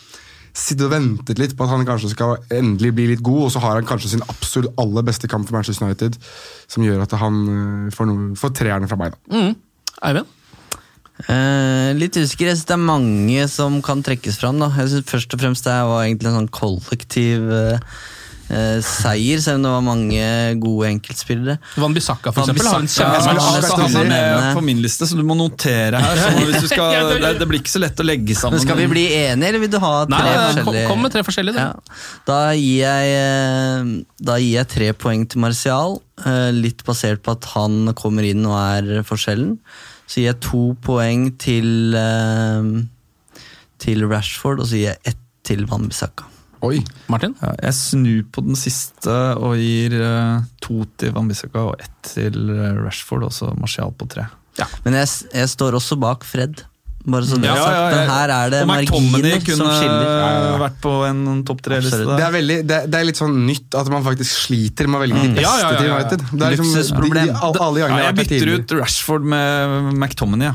[0.56, 3.62] sittet og ventet litt på at han kanskje skal endelig bli litt god, og så
[3.62, 6.16] har han kanskje sin absolutt aller beste kamp for Manchester United,
[6.72, 9.14] som gjør at han eh, får, noe, får treerne fra meg.
[9.30, 9.46] da.
[10.10, 10.32] Eivind?
[11.32, 12.50] Eh, litt usikker.
[12.50, 14.58] Jeg synes det er mange som kan trekkes fram.
[14.60, 14.68] Da.
[14.82, 17.96] Jeg synes Først og fremst det var egentlig en sånn kollektiv eh,
[18.50, 20.26] eh, seier, selv om det var mange
[20.62, 21.58] gode enkeltspillere.
[21.82, 23.46] Van Bissaka, for Van eksempel, har en Bissaka, Jeg kjempematch.
[23.46, 25.38] Ja, jeg skal det ha skal den vi med på min liste, så du må
[25.40, 26.22] notere her.
[26.22, 28.60] Så hvis du skal, det- det, blir ikke så lett å legge sammen.
[28.60, 30.88] Men Skal vi bli enige, eller vil du ha tre nei, kom, forskjellige?
[30.92, 31.56] kom med tre forskjellige.
[31.56, 31.72] Ja.
[31.74, 31.98] Ja.
[32.30, 33.90] Da, gir jeg, eh,
[34.30, 38.46] da gir jeg tre poeng til Martial, eh, litt basert på at han kommer inn
[38.46, 39.58] og er forskjellen.
[40.06, 42.70] Så gir jeg to poeng til, eh,
[43.82, 46.26] til Rashford, og så gir jeg ett til Van Bissaka.
[46.66, 46.80] Oi!
[47.12, 47.36] Martin?
[47.42, 52.14] Ja, jeg snur på den siste og gir uh, to til Van Bissaka og ett
[52.16, 54.26] til eh, Rashford, og så Martial på tre.
[54.86, 56.64] Men jeg, jeg står også bak Fred.
[57.06, 57.76] Bare så det Ja, er sagt.
[57.76, 58.06] ja, ja.
[58.10, 60.06] Her er det marginer som kunne skiller.
[60.08, 62.00] eh, vært på en topp tre-liste.
[62.08, 65.04] Det er, det, er, det er litt sånn nytt at man faktisk sliter med å
[65.04, 65.82] velge de beste Ja, ja, ja, ja.
[65.84, 66.24] til United.
[66.32, 66.72] Det er liksom,
[67.04, 70.50] de, de, alle, alle Ja, jeg bytter ut Rashford med McTominay.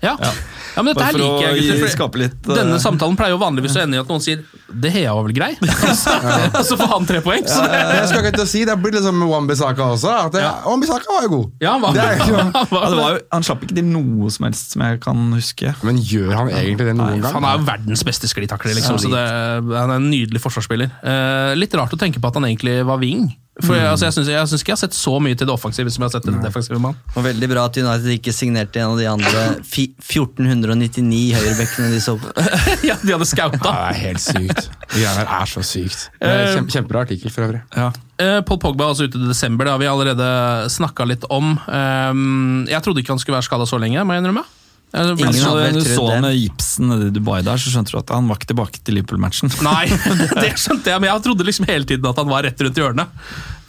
[0.00, 0.14] ja.
[0.16, 0.32] Ja.
[0.76, 0.82] Ja.
[0.82, 1.80] men dette her liker jeg, gi- gutter.
[1.84, 2.54] for skape litt uh...
[2.56, 5.34] Denne samtalen pleier jo vanligvis å ende i at noen sier 'det Hea var vel
[5.34, 5.56] grei',
[6.58, 7.42] og så får han tre poeng.
[7.48, 10.12] Så det, Ja, jeg skal ikke til å si, Det blir liksom med Wan-Bissaka også.
[10.28, 10.52] At det, Ja.
[10.68, 11.46] Wan-Bissaka var jo god.
[11.64, 13.88] ja, han var, Det er han ja, var, det var jo, Han slapp ikke til
[13.90, 15.74] noe som helst som jeg kan huske.
[15.86, 17.34] Men gjør han egentlig det noen gang?
[17.34, 19.26] Han er jo verdens beste sklitakler, liksom, så det,
[19.74, 20.90] han er en nydelig forsvarsspiller.
[21.02, 23.26] Uh, litt rart å tenke på at han egentlig var wing.
[23.64, 25.54] For jeg, altså, jeg synes, jeg synes ikke jeg har sett så mye til det
[25.54, 26.80] offensive som jeg har sett til det defensive.
[26.82, 26.98] mann.
[27.14, 32.02] Og veldig bra at United ikke signerte en av de andre fi 1499 høyrebekkene de
[32.04, 32.30] så på.
[32.88, 33.58] ja, de hadde skauta!
[33.60, 34.70] Ja, det er helt sykt.
[34.90, 36.06] Det greiene er så sykt.
[36.20, 37.64] Er kjempe, kjempebra artikkel for øvrig.
[37.76, 37.90] Ja.
[38.20, 40.30] Eh, Paul Pogba er altså ute i desember, det har vi allerede
[40.72, 41.54] snakka litt om.
[41.66, 44.44] Um, jeg trodde ikke han skulle være skada så lenge, må jeg innrømme.
[44.90, 46.16] Jeg ble- Ingen Så hadde du så det.
[46.24, 48.96] med gipsen nede i Dubai der, så skjønte du at han var ikke tilbake til
[48.98, 49.52] Liverpool-matchen.
[49.68, 49.86] Nei,
[50.18, 52.80] det, det skjønte jeg, men jeg trodde liksom hele tiden at han var rett rundt
[52.82, 53.12] hjørnet.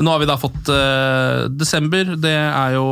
[0.01, 2.15] Nå har vi da fått uh, desember.
[2.17, 2.85] Det er jo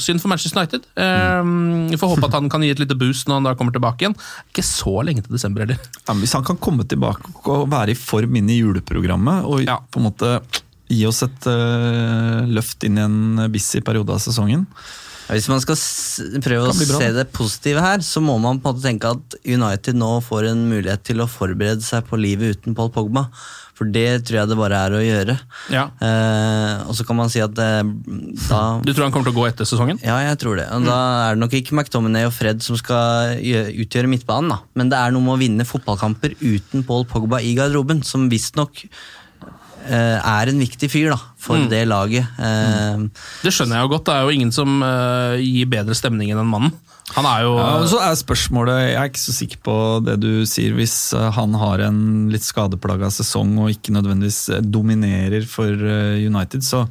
[0.00, 0.86] synd for Manchester United.
[0.96, 1.50] Eh,
[1.92, 4.06] vi får håpe at han kan gi et lite boost når han da kommer tilbake
[4.06, 4.14] igjen.
[4.48, 5.76] Ikke så lenge til desember heller.
[6.08, 9.76] Ja, hvis han kan komme tilbake og være i form inn i juleprogrammet, og Ja.
[9.92, 10.38] på en måte
[10.88, 14.72] gi oss et uh, løft inn i en busy periode av sesongen Ja,
[15.28, 15.76] Hvis man skal
[16.44, 17.26] prøve å se det.
[17.36, 21.04] positive her, så må man på en måte tenke at United nå får en mulighet
[21.04, 23.28] til å forberede seg på livet uten Paul Pogba.
[23.78, 25.36] For det tror jeg det bare er å gjøre.
[25.70, 25.84] Ja.
[26.02, 27.68] Eh, og så kan man si at det,
[28.48, 30.00] da Du tror han kommer til å gå etter sesongen?
[30.02, 30.66] Ja, jeg tror det.
[30.74, 30.96] Og Da
[31.28, 34.58] er det nok ikke McTominay og Fred som skal utgjøre midtbanen, da.
[34.74, 38.82] Men det er noe med å vinne fotballkamper uten Paul Pogba i garderoben, som visstnok
[38.82, 38.90] eh,
[39.94, 41.68] er en viktig fyr da, for Mm.
[41.70, 42.26] det laget.
[42.38, 43.08] Mm.
[43.42, 44.04] Det skjønner jeg jo godt.
[44.04, 46.72] Det er jo ingen som eh, gir bedre stemning enn den mannen.
[47.16, 50.44] Han er jo Ja, så er spørsmålet, Jeg er ikke så sikker på det du
[50.44, 50.74] sier.
[50.76, 56.20] Hvis eh, han har en litt skadeplaga sesong og ikke nødvendigvis eh, dominerer for eh,
[56.28, 56.84] United, så,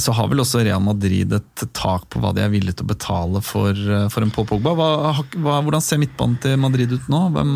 [0.00, 2.90] så har vel også Real Madrid et tak på hva de er villige til å
[2.92, 4.72] betale for, eh, for en Paul Pogba.
[4.78, 4.88] Hva,
[5.36, 7.20] hva, hvordan ser midtbanen til Madrid ut nå?
[7.34, 7.52] Hvem,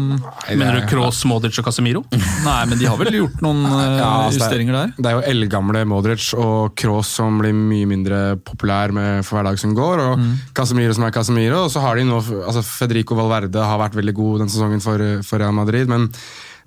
[0.57, 2.05] Mener du Kroos, Modric og Casemiro?
[2.49, 4.95] nei, men de har vel gjort noen eh, Ja, altså, justeringer der?
[4.99, 9.51] Det er jo eldgamle Modric og Kroos som blir mye mindre populær med for hver
[9.53, 10.32] dag som går, og Mm.
[10.57, 11.64] Casemiro som er Casemiro.
[11.66, 15.03] Og så har de nå altså Federico Valverde har vært veldig god den sesongen for,
[15.26, 16.09] for Real Madrid, men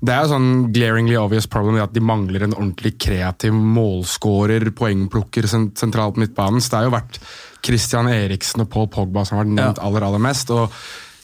[0.02, 5.48] det er jo sånn glaringly obvious problem at de mangler en ordentlig kreativ målskårer, poengplukker
[5.50, 6.62] sentralt på midtbanen.
[6.64, 7.20] Så det har jo vært
[7.66, 10.50] Christian Eriksen og Paul Pogba som har vært nevnt aller, aller mest.
[10.56, 10.72] og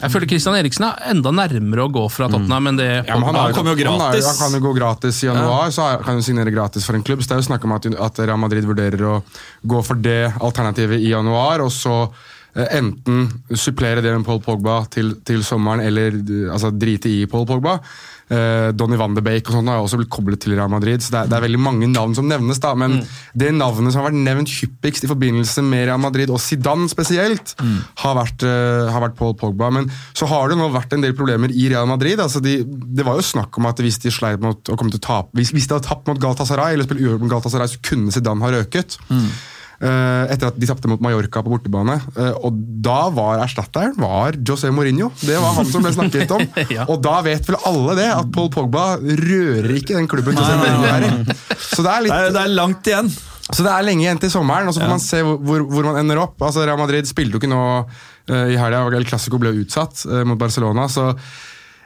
[0.01, 3.23] Jeg føler Christian Eriksen er enda nærmere å gå fra Tottenham enn det Ja, men
[3.29, 4.25] han, Han jo Han, er, gratis.
[4.27, 7.03] han kan jo gå gratis i januar, så er- kan han signere gratis for en
[7.07, 7.23] klubb.
[7.23, 9.23] Så det er jo snakk om at, at Real Madrid vurderer å
[9.65, 12.11] gå for det alternativet i januar, og så
[12.55, 17.25] eh, enten supplere det med Paul Pogba til, til sommeren, eller eh, altså, drite i
[17.25, 17.79] Paul Pogba.
[18.25, 21.13] Eh, Donny van de Beek og sånt har også blitt koblet til Real Madrid, så
[21.13, 22.57] det er, det er veldig mange navn som nevnes.
[22.61, 22.97] da, Men
[23.37, 27.53] det navnet som har vært nevnt hyppigst i forbindelse med Real Madrid, og Zidane spesielt,
[28.01, 29.69] har, vært, uh, har vært Paul Pogba.
[29.73, 32.19] Men så har det nå vært en del problemer i Real Madrid.
[32.21, 35.03] altså de, Det var jo snakk om at hvis de sleit mot å komme til
[35.03, 37.83] å tape, hvis, hvis de hadde tapt mot Galatasaray, eller spilt uavgjort mot Galatasaray, så
[37.85, 38.97] kunne Zidane ha røket.
[39.13, 41.97] Eh, etter at de tapte mot Mallorca på bortebane.
[42.15, 42.55] Eh, og
[42.85, 45.11] da var erstatteren var José Mourinho.
[45.21, 46.43] Det var han som ble snakket om.
[46.75, 46.85] Ja.
[46.89, 50.87] Og da vet vel alle det, at Paul Pogba rører ikke den klubben José Mourinho
[50.89, 51.35] er i.
[51.61, 53.11] Så det er litt Det er, det er langt igjen.
[53.45, 55.99] så det er lenge igjen til sommeren, og så får man se hvor, hvor, man
[56.01, 56.41] ender opp.
[56.41, 60.23] Altså Real Madrid spilte jo ikke nå eh, i helga, El Clásico ble utsatt eh,
[60.27, 60.87] mot Barcelona.
[60.91, 61.11] så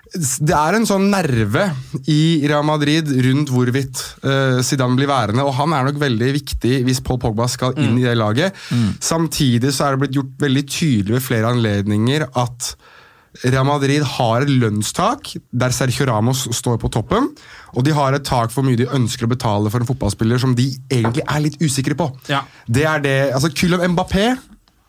[0.10, 1.68] det er en sånn nerve
[2.10, 6.80] i Real Madrid rundt hvorvidt uh, Zidane blir værende, og han er nok veldig viktig
[6.88, 8.58] hvis Paul Pogba skal inn i det laget.
[9.04, 12.74] Samtidig så er det blitt gjort veldig tydelig ved flere anledninger at
[13.44, 17.30] Real Madrid har et lønnstak der Sergio Ramos står på toppen,
[17.78, 20.42] og de har et tak for hvor mye de ønsker å betale for en fotballspiller
[20.42, 22.10] som de egentlig er litt usikre på.
[22.32, 22.42] Ja.
[22.66, 24.40] Det er det, altså Kylian Mbappé er,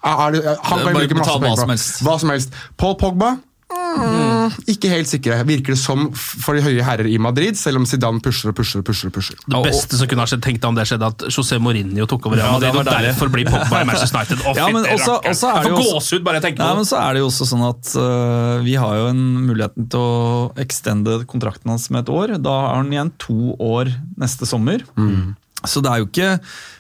[0.01, 1.79] er, han kan bruke masse penger på.
[2.09, 2.57] Hva som helst.
[2.81, 3.35] Paul Pogba
[3.99, 7.87] mm, ikke helt sikre, virker det som for de høye herrer i Madrid, selv om
[7.89, 9.09] Zidane pusher og pusher og pusher.
[9.11, 9.37] og pusher.
[9.51, 12.27] Det beste som kunne ha skjedd, tenkte han om det skjedde, at José Mourinho tok
[12.31, 14.45] over Real Ja, det Madrid, var og derfor blir Pogba i Manchester United.
[14.47, 17.01] Å, Ja, men også- også er det jo gåsehud bare jeg tenker på men så
[17.03, 21.21] er det jo også sånn at uh, vi har jo en muligheten til å extende
[21.31, 22.37] kontrakten hans med et år.
[22.43, 24.83] Da har han igjen to år neste sommer.
[25.67, 26.29] Så det er jo ikke,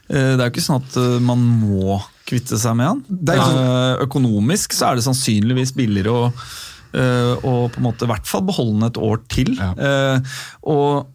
[0.08, 3.02] øh, det er jo ikke sånn at øh, man må kvitte seg med han.
[3.28, 6.30] Er sånn- økonomisk så er det sannsynligvis billigere å,
[6.96, 9.54] øh, å på en måte i hvert fall beholde den et år til.
[9.58, 9.72] Ja.
[9.76, 10.36] Eh,
[10.70, 11.08] og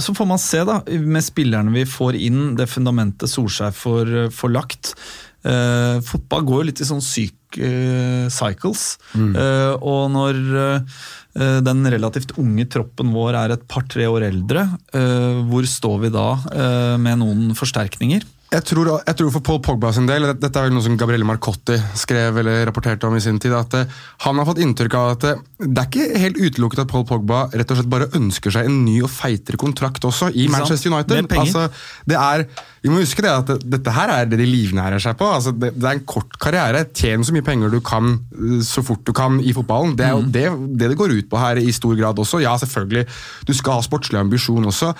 [0.00, 4.52] så får man se, da, med spillerne vi får inn, det fundamentet Solskjær får, får
[4.54, 4.94] lagt.
[5.42, 8.96] Eh, fotball går jo litt i sånn syk eh, cycles.
[9.18, 15.42] Eh, og når eh, den relativt unge troppen vår er et par-tre år eldre, eh,
[15.50, 18.24] hvor står vi da eh, med noen forsterkninger?
[18.52, 21.24] Jeg tror, jeg tror for Paul Pogba sin del, dette er vel noe som Gabrielle
[21.24, 23.94] Marcotti skrev eller rapporterte om i sin tid, at eh,
[24.26, 27.46] han har fått inntrykk av at eh, det er ikke helt utelukket at Paul Pogba
[27.48, 31.32] rett og slett bare ønsker seg en ny og feitere kontrakt også i Manchester United.
[31.32, 31.64] Altså,
[32.08, 32.44] det er,
[32.84, 35.32] vi må huske det at dette her er det de livnærer seg på.
[35.38, 36.84] Altså, det, det er en kort karriere.
[36.92, 39.96] Tjen så mye penger du kan eh, så fort du kan i fotballen.
[39.96, 40.46] Det er jo det,
[40.76, 42.44] det det går ut på her i stor grad også.
[42.44, 43.08] Ja, selvfølgelig,
[43.48, 44.92] du skal ha sportslig ambisjon også,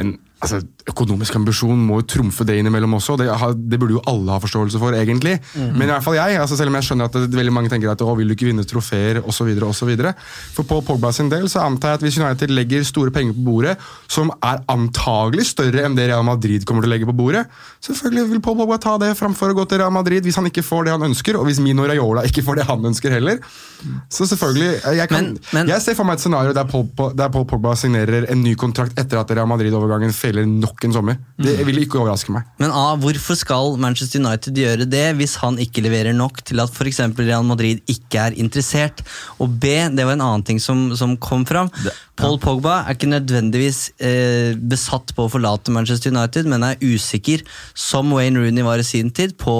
[0.00, 3.18] men altså, økonomisk ambisjon må jo trumfe det innimellom også.
[3.20, 3.26] Det,
[3.68, 5.34] det burde jo alle ha forståelse for, egentlig.
[5.54, 7.92] Men i hvert fall jeg, altså, selv om jeg skjønner at det, veldig mange tenker
[7.92, 9.50] at å, vil du ikke vinne trofeer osv.
[10.56, 13.44] For Paul Pogba sin del så antar jeg at hvis United legger store penger på
[13.50, 13.76] bordet,
[14.10, 17.44] som er antagelig større enn det Real Madrid kommer til å legge på bordet,
[17.84, 20.64] selvfølgelig vil Paul Pogba ta det framfor å gå til Real Madrid hvis han ikke
[20.64, 23.44] får det han ønsker, og hvis Mino Raiola ikke får det han ønsker heller.
[24.12, 27.28] Så selvfølgelig, jeg, kan, Men- men- jeg ser for meg et scenario der Paul, der
[27.28, 29.46] Paul Pogba signerer en ny kontrakt etter at Real
[29.90, 31.18] Madrid-overgangen feiler nok en sommer.
[31.40, 32.46] Det vil ikke overraske meg.
[32.60, 36.70] Men A, hvorfor skal Manchester United gjøre det hvis han ikke leverer nok til at
[36.72, 37.00] f.eks.
[37.18, 39.02] Real Madrid ikke er interessert?
[39.40, 41.70] Og B, det var en annen ting som, som kom fram.
[42.20, 47.44] Paul Pogba er ikke nødvendigvis eh, besatt på å forlate Manchester United, men er usikker,
[47.74, 49.54] som Wayne Rooney var i sin tid, på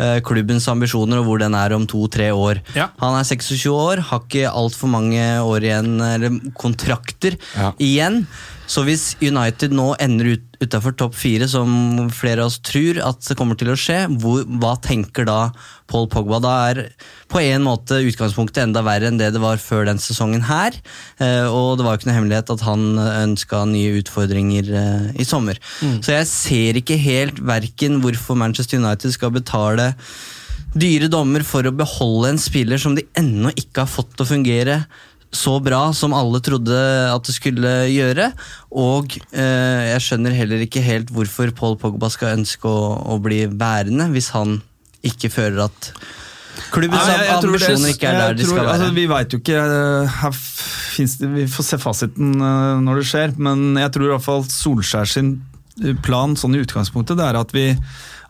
[0.00, 2.62] eh, klubbens ambisjoner og hvor den er om to-tre år.
[2.76, 2.88] Ja.
[3.02, 7.74] Han er 26 år, har ikke altfor mange år igjen, eller kontrakter Ja.
[7.76, 8.24] igjen.
[8.70, 13.24] Så hvis United nå ender ut utafor topp fire, som flere av oss tror at
[13.24, 15.38] det kommer til å skje, hvor, hva tenker da
[15.90, 16.38] Paul Pogba?
[16.44, 16.82] Da er
[17.32, 20.76] på en måte utgangspunktet enda verre enn det det var før den sesongen her.
[21.16, 25.26] Eh, og det var jo ikke noe hemmelighet at han ønska nye utfordringer eh, i
[25.26, 25.58] sommer.
[26.04, 29.94] Så jeg ser ikke helt verken hvorfor Manchester United skal betale
[30.70, 34.30] dyre dommer for å beholde en spiller som de ennå ikke har fått til å
[34.36, 34.76] fungere
[35.32, 36.74] så bra som alle trodde
[37.14, 38.30] at det skulle gjøre.
[38.74, 42.80] Og eh, jeg skjønner heller ikke helt hvorfor Paul Pogba skal ønske å,
[43.14, 44.58] å bli værende, hvis han
[45.06, 45.92] ikke føler at
[46.74, 48.74] klubbens det- ambisjoner ikke er der de tror- skal være.
[48.74, 50.26] Altså, vi vet jo ikke eh,
[50.98, 54.42] det, Vi får se fasiten eh, når det skjer, men jeg tror i hvert fall
[54.50, 55.30] Solskjær sin
[56.04, 57.68] plan sånn i utgangspunktet det er at vi,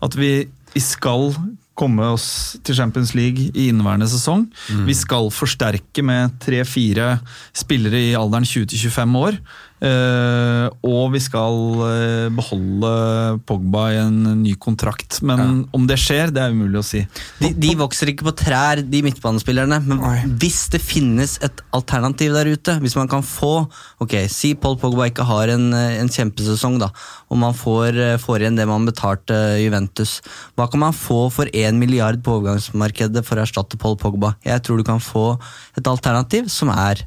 [0.05, 0.28] at vi,
[0.76, 1.32] vi skal
[1.81, 2.28] komme oss
[2.66, 4.47] til Champions League i inneværende sesong.
[4.87, 7.14] Vi skal forsterke med tre-fire
[7.57, 9.41] spillere i alderen 20-25 år.
[9.85, 12.91] Eh, og vi skal eh, beholde
[13.49, 15.20] Pogba i en ny kontrakt.
[15.26, 17.03] Men om det skjer, det er umulig å si.
[17.41, 19.81] De, de vokser ikke på trær, de midtbanespillerne.
[19.87, 23.51] Men hvis det finnes et alternativ der ute, hvis man kan få
[24.01, 26.89] Ok, Si Paul Pogba ikke har en, eh, en kjempesesong, da,
[27.28, 30.18] og man får, får igjen det man betalte Juventus.
[30.57, 34.35] Hva kan man få for 1 milliard på overgangsmarkedet for å erstatte Paul Pogba?
[34.47, 35.35] Jeg tror du kan få
[35.78, 37.05] et alternativ som er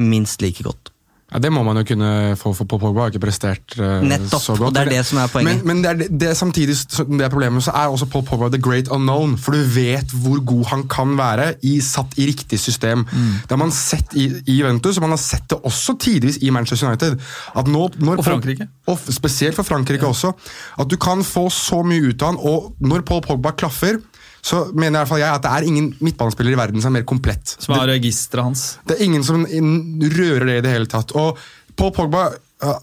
[0.00, 0.89] minst like godt.
[1.32, 4.56] Ja, Det må man jo kunne få, for Pogba har ikke prestert uh, Nettopp, så
[4.56, 4.68] godt.
[4.68, 5.64] og det er det som er poenget.
[5.64, 8.24] Men, men det er det, det samtidig som det er problemet, så er også Paul
[8.26, 9.36] Pogba the great unknown.
[9.38, 13.06] For du vet hvor god han kan være i, satt i riktig system.
[13.12, 13.32] Mm.
[13.42, 16.50] Det har man sett i, i Juventus, og man har sett det også tidvis i
[16.50, 17.18] Manchester United.
[17.56, 18.68] At nå, når Og Frankrike.
[18.90, 20.32] Og spesielt for Frankrike også.
[20.80, 24.00] At du kan få så mye ut av han, og når Paul Pogba klaffer,
[24.40, 27.00] så mener i hvert fall jeg at det er ingen midtbanespiller i verden som er
[27.00, 27.56] mer komplett.
[27.58, 28.66] Som er registeret hans.
[28.88, 31.12] Det er ingen som rører det i det hele tatt.
[31.18, 31.38] Og
[31.76, 32.28] Paul Pogba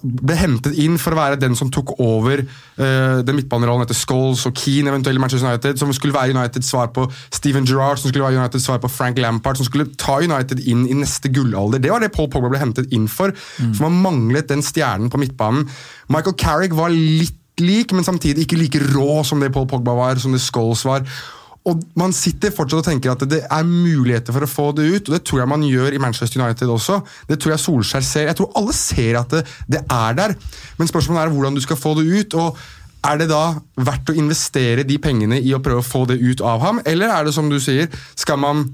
[0.01, 4.45] ble hentet inn for å være den som tok over uh, den midtbanerollen etter Scholes
[4.49, 8.25] og Keane, eventuelt Manchester United, som skulle være Uniteds svar på Steven Gerrard, som skulle
[8.25, 11.83] være Uniteds svar på Frank Lampard, som skulle ta United inn i neste gullalder.
[11.83, 13.35] Det var det Paul Pogba ble hentet inn for.
[13.59, 15.67] For man manglet den stjernen på midtbanen.
[16.13, 20.17] Michael Carrick var litt lik, men samtidig ikke like rå som det Paul Pogba var,
[20.21, 21.05] som det Scholes var.
[21.67, 25.09] Og Man sitter fortsatt og tenker at det er muligheter for å få det ut,
[25.09, 27.01] og det tror jeg man gjør i Manchester United også.
[27.27, 28.29] Det tror jeg Solskjær ser.
[28.29, 30.35] Jeg tror alle ser at det, det er der,
[30.79, 32.39] men spørsmålet er hvordan du skal få det ut.
[32.39, 32.57] og
[33.07, 33.43] er det da
[33.87, 37.13] verdt å investere de pengene i å prøve å få det ut av ham, eller
[37.13, 37.87] er det som du sier,
[38.17, 38.65] skal man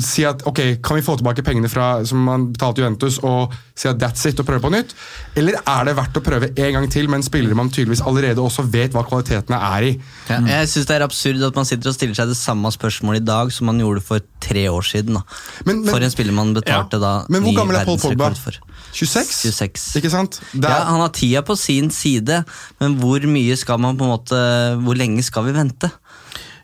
[0.00, 3.88] si at ok, kan vi få tilbake pengene fra, som man betalte Juventus, og si
[3.90, 4.94] at that's it, og prøve på nytt?
[5.36, 8.40] Eller er det verdt å prøve en gang til med en spiller man tydeligvis allerede
[8.40, 9.92] også vet hva kvalitetene er i?
[10.30, 13.20] Ja, jeg synes det er absurd at man sitter og stiller seg det samme spørsmålet
[13.20, 15.14] i dag som man gjorde for tre år siden.
[15.20, 15.22] Da.
[15.66, 18.30] Men- men- for en spiller man betalte da Men hvor gammel er Paul Pogba?
[18.94, 19.52] 26?
[19.52, 19.96] 26.
[20.00, 20.40] Ikke sant?
[20.54, 22.44] Det er, Ja, Han har tida på sin side,
[22.80, 25.90] men hvor mye skal man på en måte Hvor lenge skal vi vente?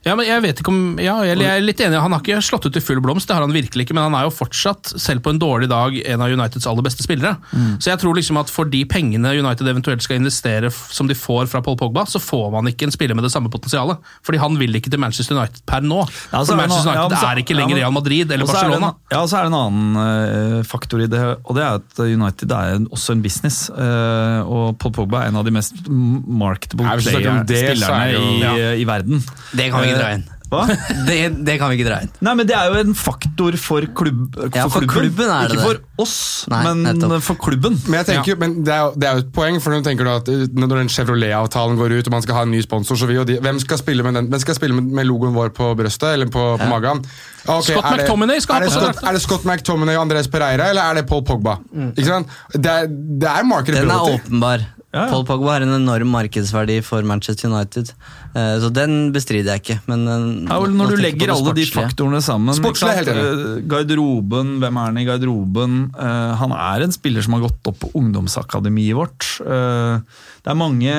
[0.07, 2.38] Ja, men jeg vet ikke om, ja, jeg, jeg er litt enig, Han har ikke
[2.40, 4.94] slått ut i full blomst, det har han virkelig ikke, men han er jo fortsatt,
[4.96, 7.34] selv på en dårlig dag, en av Uniteds aller beste spillere.
[7.76, 11.51] Så jeg tror liksom at for de pengene United eventuelt skal investere som de får
[11.53, 14.01] fra Paul Pogba, så får man ikke en spiller med det samme potensialet.
[14.24, 16.01] Fordi han vil ikke til Manchester United per nå.
[16.32, 18.46] Ja, for er Manchester United ja, så- er ikke lenger ja, men- Real Madrid eller
[18.48, 18.94] er det en- Barcelona.
[19.12, 22.51] Ja, så er det en annen uh, faktor i det, og det er at United
[22.57, 23.68] er en- også en business.
[23.68, 28.40] Uh, og Paul Pogba er en av de mest marketable player- det, spillerne er i,
[28.40, 28.72] Ja.
[28.80, 29.20] i verden.
[29.53, 30.28] Det kan vi ikke dra inn.
[30.51, 30.64] Hva?
[31.07, 31.16] Det,
[31.47, 32.09] det kan vi ikke dra inn.
[32.26, 35.55] Nei, men Det er jo en faktor for, klubb, for, Ja, for klubben er det
[35.55, 35.66] Ikke det.
[35.68, 36.14] for oss,
[36.51, 37.14] Nei, men nettopp.
[37.22, 37.76] for klubben.
[37.86, 40.09] men jeg tenker, men det, er jo, det er jo et poeng, for når tenker
[40.09, 42.99] du at uh, når den Chevrolet-avtalen går ut, og man skal ha en ny sponsor,
[42.99, 44.30] så vil jo de, hvem skal spille med den?
[44.34, 47.05] Hvem skal spille med, med logoen vår på brøstet, eller på, på magen?
[47.47, 49.07] Okay, Scott er det- McTominay skal er det på seg Scott, drakta.
[49.07, 51.61] Er det Scott McTominay og Andres Pereira, eller er det Paul Pogba?
[51.95, 52.36] Ikke sant?
[52.59, 54.66] Det er, det er Den er åpenbar.
[54.91, 55.11] Ja, ja.
[55.12, 57.93] Paul Pogba har en enorm markedsverdi for Manchester United,
[58.30, 59.76] Eh, så den bestrider jeg ikke.
[59.91, 62.55] Men eh, Ja, vel, når du legger alle de faktorene sammen
[63.18, 65.78] Eh, Garderoben, hvem er han i garderoben?
[65.99, 69.26] Eh, han er en spiller som har gått opp på ungdomsakademiet vårt.
[70.51, 70.94] Det, er mange,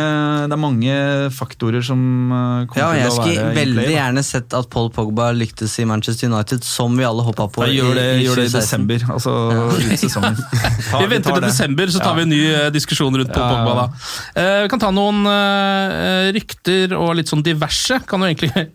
[0.47, 0.93] det er mange
[1.36, 1.99] faktorer som
[2.32, 5.26] eh, kommer Ja, til å skulle Jeg skulle veldig play, gjerne sett at Paul Pogba
[5.36, 8.47] lyktes i Manchester United, som vi alle hoppa på Da gjør det, i, gjør det
[8.47, 9.36] i desember, altså
[9.76, 10.39] ut sesongen.
[10.39, 13.52] Ta- Vi venter til desember, så tar vi en ny eh, diskusjon rundt Paul Ja.
[13.60, 13.86] Pogba da.
[14.39, 17.99] Eh, vi kan ta noen eh, rykter og litt sånn diverse.
[18.08, 18.70] Kan jo egentlig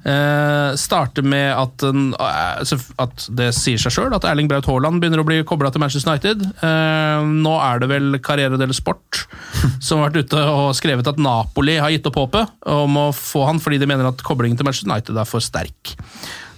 [0.00, 5.02] Eh, starter med at, en, eh, at det sier seg sjøl at Erling Braut Haaland
[5.02, 6.46] begynner å bli kobla til Manchester United.
[6.64, 9.26] Eh, nå er det vel Karriere del Sport
[9.84, 13.44] som har vært ute og skrevet at Napoli har gitt opp håpet om å få
[13.50, 15.94] han fordi de mener at koblingen til Manchester United er for sterk.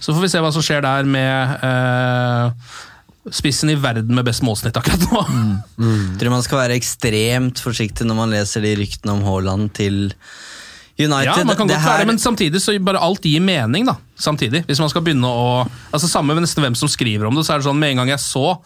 [0.03, 2.79] Så får vi se hva som skjer der med eh,
[3.35, 5.27] spissen i verden med best målsnitt akkurat nå.
[6.19, 10.15] Tror man skal være ekstremt forsiktig når man leser de ryktene om Haaland til
[10.99, 11.25] United.
[11.25, 13.87] Ja, man kan Det godt være her- det, men samtidig så bare alt gir mening,
[13.87, 13.97] da.
[14.19, 14.65] Samtidig.
[14.67, 17.55] Hvis man skal begynne å altså Samme med nesten hvem som skriver om det, så
[17.55, 18.59] er det sånn med en gang jeg så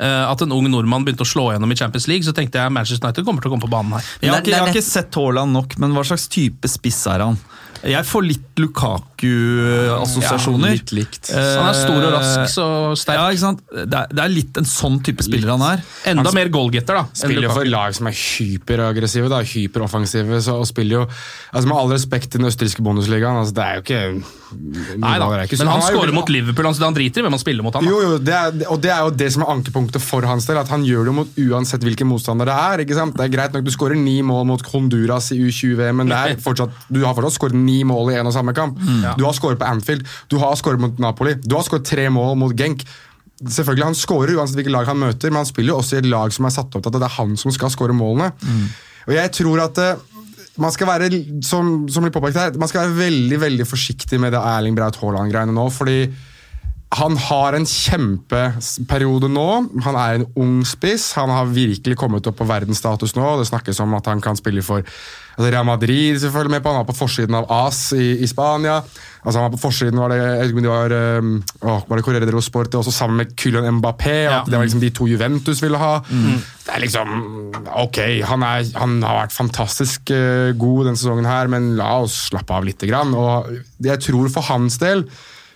[0.00, 2.70] eh, at en ung nordmann begynte å slå gjennom i Champions League, så tenkte jeg
[2.72, 4.04] Manchester United kommer til å komme på banen her.
[4.20, 7.24] Jeg har, ikke, jeg har ikke sett Haaland nok, men hva slags type spiss er
[7.24, 7.38] han?
[7.86, 8.58] Jeg får litt
[9.18, 10.68] Lukaku-assosiasjoner.
[10.68, 11.30] Ja, litt likt.
[11.32, 12.66] Han er stor og rask, så
[12.98, 13.18] sterk.
[13.18, 13.62] Ja, ikke sant?
[13.72, 15.84] Det er, det er litt en sånn type spiller han er.
[16.12, 17.04] Enda mer goalgetter, da.
[17.18, 20.40] Spiller jo for lag som er hyperaggressive, da, hyperoffensive.
[20.44, 23.78] Så, og spiller jo altså Med all respekt til den østerrikske bonusligaen, altså, det er
[23.78, 27.34] jo ikke Nei da, men han han skårer mot Liverpool, han, han driter i hvem
[27.36, 27.74] han spiller mot.
[27.76, 27.90] han da.
[27.90, 30.56] Jo, jo, det er, og det er jo det som er ankepunktet for hans del.
[30.58, 32.82] At Han gjør det mot uansett hvilken motstander det er.
[32.84, 33.16] ikke sant?
[33.18, 36.40] Det er greit nok du skårer ni mål mot Honduras i U20-VM, men det er
[36.42, 38.80] fortsatt, du har fortsatt skåret ni mål i en og samme kamp.
[39.16, 42.36] Du har skåret på Anfield, du har skåret mot Napoli, du har skåret tre mål
[42.40, 42.84] mot Genk.
[43.38, 46.10] Selvfølgelig, Han skårer uansett hvilket lag han møter, men han spiller jo også i et
[46.10, 48.32] lag som er satt opp til at det er han som skal skåre målene.
[49.06, 50.00] Og jeg tror at eh,
[50.58, 51.08] man skal være
[51.46, 54.98] som, som blir påpekt her, man skal være veldig veldig forsiktig med det Erling Braut
[54.98, 55.68] Haaland-greiene nå.
[55.70, 56.00] fordi
[56.96, 59.48] han har en kjempeperiode nå.
[59.84, 61.10] Han er en ung spiss.
[61.18, 63.26] Han har virkelig kommet opp på verdensstatus nå.
[63.36, 66.16] Det snakkes om at han kan spille for altså Real Madrid.
[66.20, 66.72] selvfølgelig med på.
[66.72, 68.78] Han var på forsiden av AS i, i Spania.
[69.20, 70.96] Altså Han var på forsiden var det, jeg vet var,
[71.68, 74.18] åh, var det Corriere dello Sport, også sammen med Kylian Mbappé.
[74.24, 74.40] Ja.
[74.40, 75.94] At det var liksom de to Juventus ville ha.
[76.08, 77.16] Det er liksom
[77.84, 82.30] Ok, han, er, han har vært fantastisk eh, god denne sesongen, her, men la oss
[82.30, 82.80] slappe av litt.
[82.88, 83.12] Grann.
[83.12, 83.52] Og
[83.84, 85.04] jeg tror for hans del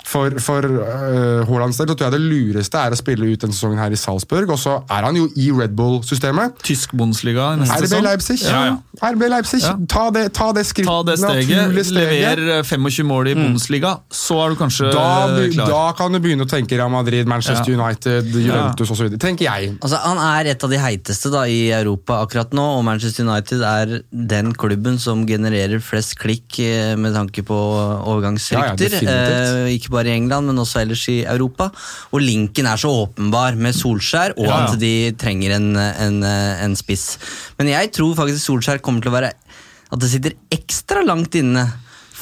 [0.08, 3.54] for, for uh, Haalands del så tror jeg det lureste er å spille ut denne
[3.56, 4.50] sesongen her i Salzburg.
[4.52, 6.58] Og så er han jo i Red Bull-systemet.
[6.66, 8.04] Tysk Bundesliga neste RB sesong.
[8.06, 8.38] Leipzig.
[8.46, 9.10] Ja, ja.
[9.12, 9.62] RB Leipzig.
[9.64, 9.74] Ja.
[9.88, 10.90] Ta, det, ta det skrittet.
[10.90, 11.92] Ta det steget, steget.
[11.96, 15.70] lever eh, 25 mål i Bundesliga, så er du kanskje Da, du, klar.
[15.72, 17.78] da kan du begynne å tenke Real Madrid, Manchester Ja.
[17.78, 19.12] United, Juventus osv.
[19.22, 19.72] Tenker jeg.
[19.80, 23.62] Altså, Han er et av de heiteste da, i Europa akkurat nå, og Manchester United
[23.66, 27.56] er den klubben som genererer flest klikk eh, med tanke på
[28.12, 28.98] overgangsrykter.
[29.02, 29.16] Ja, ja,
[29.66, 31.68] eh, ikke bare i England, men også ellers i Europa.
[32.12, 37.18] Og linken er så åpenbar med Solskjær, og at de trenger en, en, en spiss.
[37.60, 39.32] Men jeg tror faktisk Solskjær kommer til å være
[39.92, 41.66] At det sitter ekstra langt inne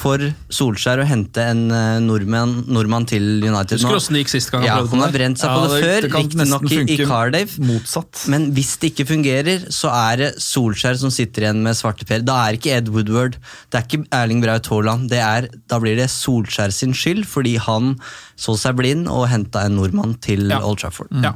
[0.01, 4.21] for Solskjær å hente en eh, nordmann, nordmann til United Husker nå.
[4.21, 6.11] gikk sist gang han Ja, han har brent seg Ja, på det, det- før, det
[6.11, 7.53] kan riktignok i, i Cardiff.
[7.61, 8.23] motsatt.
[8.33, 12.25] Men hvis det ikke fungerer, så er det Solskjær som sitter igjen med svarteper.
[12.25, 13.37] Da er ikke Ed Woodward,
[13.71, 15.07] det er ikke Erling Braut Haaland.
[15.13, 17.95] Det er, da blir det Solskjær sin skyld, fordi han
[18.41, 20.59] så seg blind og henta en nordmann til Ja.
[20.65, 21.07] Old Trafford.
[21.21, 21.35] Ja.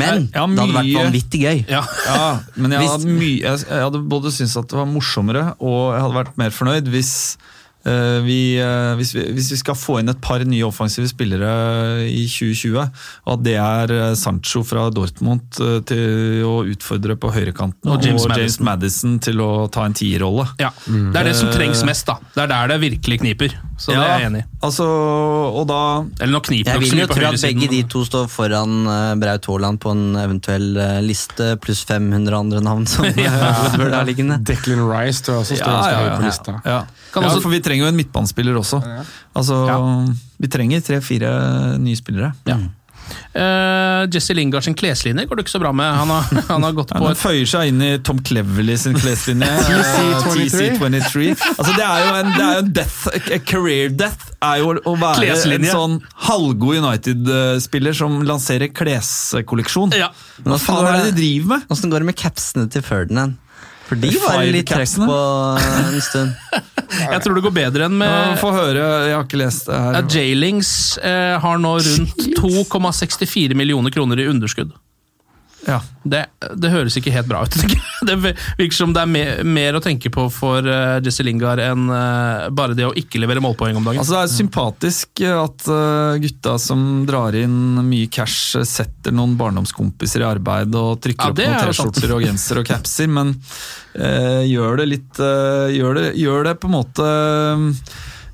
[0.00, 1.58] Men Ja, det hadde vært vanvittig gøy.
[1.68, 1.82] Ja.
[2.08, 5.92] Ja, men jeg hadde, mye, jeg, jeg hadde både syntes at det var morsommere, og
[5.92, 7.10] jeg hadde vært mer fornøyd hvis
[8.24, 11.50] vi, eh, hvis, vi, hvis vi skal få inn et par nye offensive spillere
[12.08, 12.78] i 2020,
[13.26, 17.98] og at det er eh, Sancho fra Dortmund eh, til å utfordre på høyrekanten, Og
[17.98, 20.48] og James James, Madison til å ta en tierrolle.
[20.60, 20.72] Ja.
[20.86, 22.18] Det er det som trengs mest, da.
[22.34, 23.56] Det er der det virkelig kniper.
[23.78, 24.46] Så det er jeg enig i.
[24.66, 24.84] Altså,
[25.54, 25.80] og da
[26.18, 29.46] Eller nå kniper Jeg vil jo tro at begge de to står foran eh, Braut
[29.46, 33.30] Haaland på en eventuell eh, liste, pluss 500 andre navn som ja.
[33.30, 34.40] Woodward har liggende.
[34.48, 36.16] Declan Rice tror jeg også står ja, ja, ja.
[36.16, 36.56] på lista.
[36.66, 36.80] Ja.
[37.18, 38.80] Kan ja, også- for vi trenger jo en midtbanespiller også.
[39.36, 39.62] Altså,
[40.38, 42.32] Vi trenger tre-fire nye spillere.
[43.32, 45.88] Eh, Jesse Lingard sin kleslinje går det ikke så bra med.
[45.96, 48.76] Han har, han har gått Ja, på Han et føyer seg inn i Tom Cleverley
[48.80, 49.48] sin kleslinje.
[49.68, 50.76] TC23.
[50.76, 51.28] TC23.
[51.54, 54.94] Altså, det er jo en, det er en death, a career death er jo å
[55.00, 55.72] være Kleslinje.
[55.72, 55.96] en sånn
[56.28, 59.96] halvgod United-spiller som lanserer kleskolleksjon.
[59.98, 60.10] Ja.
[60.44, 61.68] Hva faen er det de driver med?
[61.74, 63.38] Åssen går det med capsene til Ferdinand?
[63.88, 65.18] For de var litt trekk på
[65.58, 66.34] en stund.
[66.98, 69.98] Jeg tror det går bedre enn med Få høre, jeg har ikke lest det her.
[70.08, 70.70] J-Lings
[71.04, 74.72] eh, har nå rundt 2,64 millioner kroner i underskudd.
[75.66, 75.78] Ja.
[76.02, 76.20] Det,
[76.54, 77.56] det høres ikke helt bra ut.
[78.08, 81.88] Det virker som det er mer, mer å tenke på for eh, Jesse Lingard enn
[81.90, 83.98] eh, bare det å ikke levere målpoeng om dagen.
[83.98, 90.22] Altså Det er sympatisk at uh, gutta som drar inn mye cash, setter noen barndomskompiser
[90.22, 91.72] i arbeid og trykker Ja, opp noen er.
[91.72, 93.34] T-skjorter og genser og capser, men
[93.98, 97.06] gjør det litt gjør, det, gjør det på en måte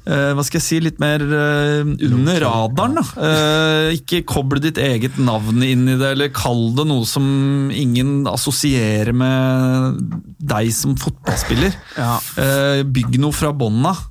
[0.05, 1.81] hva skal jeg si, litt mer uh,
[2.11, 2.99] under radaren.
[3.01, 3.05] da.
[3.17, 8.27] Uh, ikke koble ditt eget navn inn i det, eller kall det noe som ingen
[8.29, 10.03] assosierer med
[10.45, 11.73] deg som fotballspiller.
[11.97, 12.19] Ja.
[12.37, 14.11] Uh, bygg noe fra bånn av.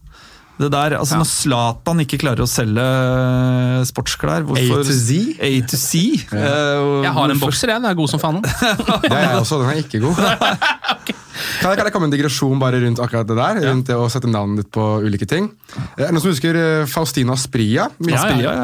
[0.53, 5.31] Det der, altså Når Zlatan ikke klarer å selge eh, sportsklær hvorfor, A to Z?
[5.41, 6.03] A to Z.
[6.29, 6.43] Ja.
[6.77, 7.81] Uh, Jeg har en hvorfor- bokser, jeg.
[7.81, 8.37] Den er god som faen.
[9.07, 11.17] Det er jeg også, den er ikke god.
[11.61, 13.61] Kan kan jeg komme en digresjon bare rundt akkurat det der?
[13.69, 15.49] Rundt det å sette navnet ditt på ulike ting.
[15.97, 16.59] Er det noen som husker
[16.91, 17.89] Faustina Spria?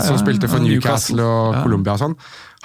[0.05, 1.63] Som spilte for Newcastle, og.
[1.63, 2.15] Colombia og sånn.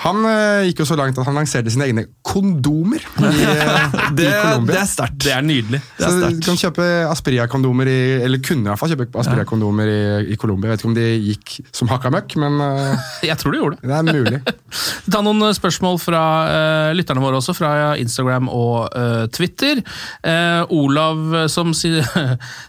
[0.03, 4.27] Han eh, gikk jo så langt at han lanserte sine egne kondomer i, eh, Det,
[4.27, 4.73] i Colombia.
[4.73, 5.19] det er sterkt.
[5.23, 5.79] Det er nydelig.
[5.99, 9.93] Det er Så du kan kjøpe Aspria-kondomer i Eller kunne i hvert fall kjøpe Aspria-kondomer
[9.93, 10.01] i,
[10.35, 10.73] i Colombia.
[10.73, 13.93] Vet ikke om de gikk som hakka møkk, men eh, Jeg tror du gjorde det.
[13.93, 14.43] det er mulig.
[15.15, 17.71] Ta noen spørsmål fra eh, lytterne våre også, fra
[18.03, 18.91] Instagram og
[19.35, 19.79] Twitter.
[20.27, 21.93] Eh, Olav som si,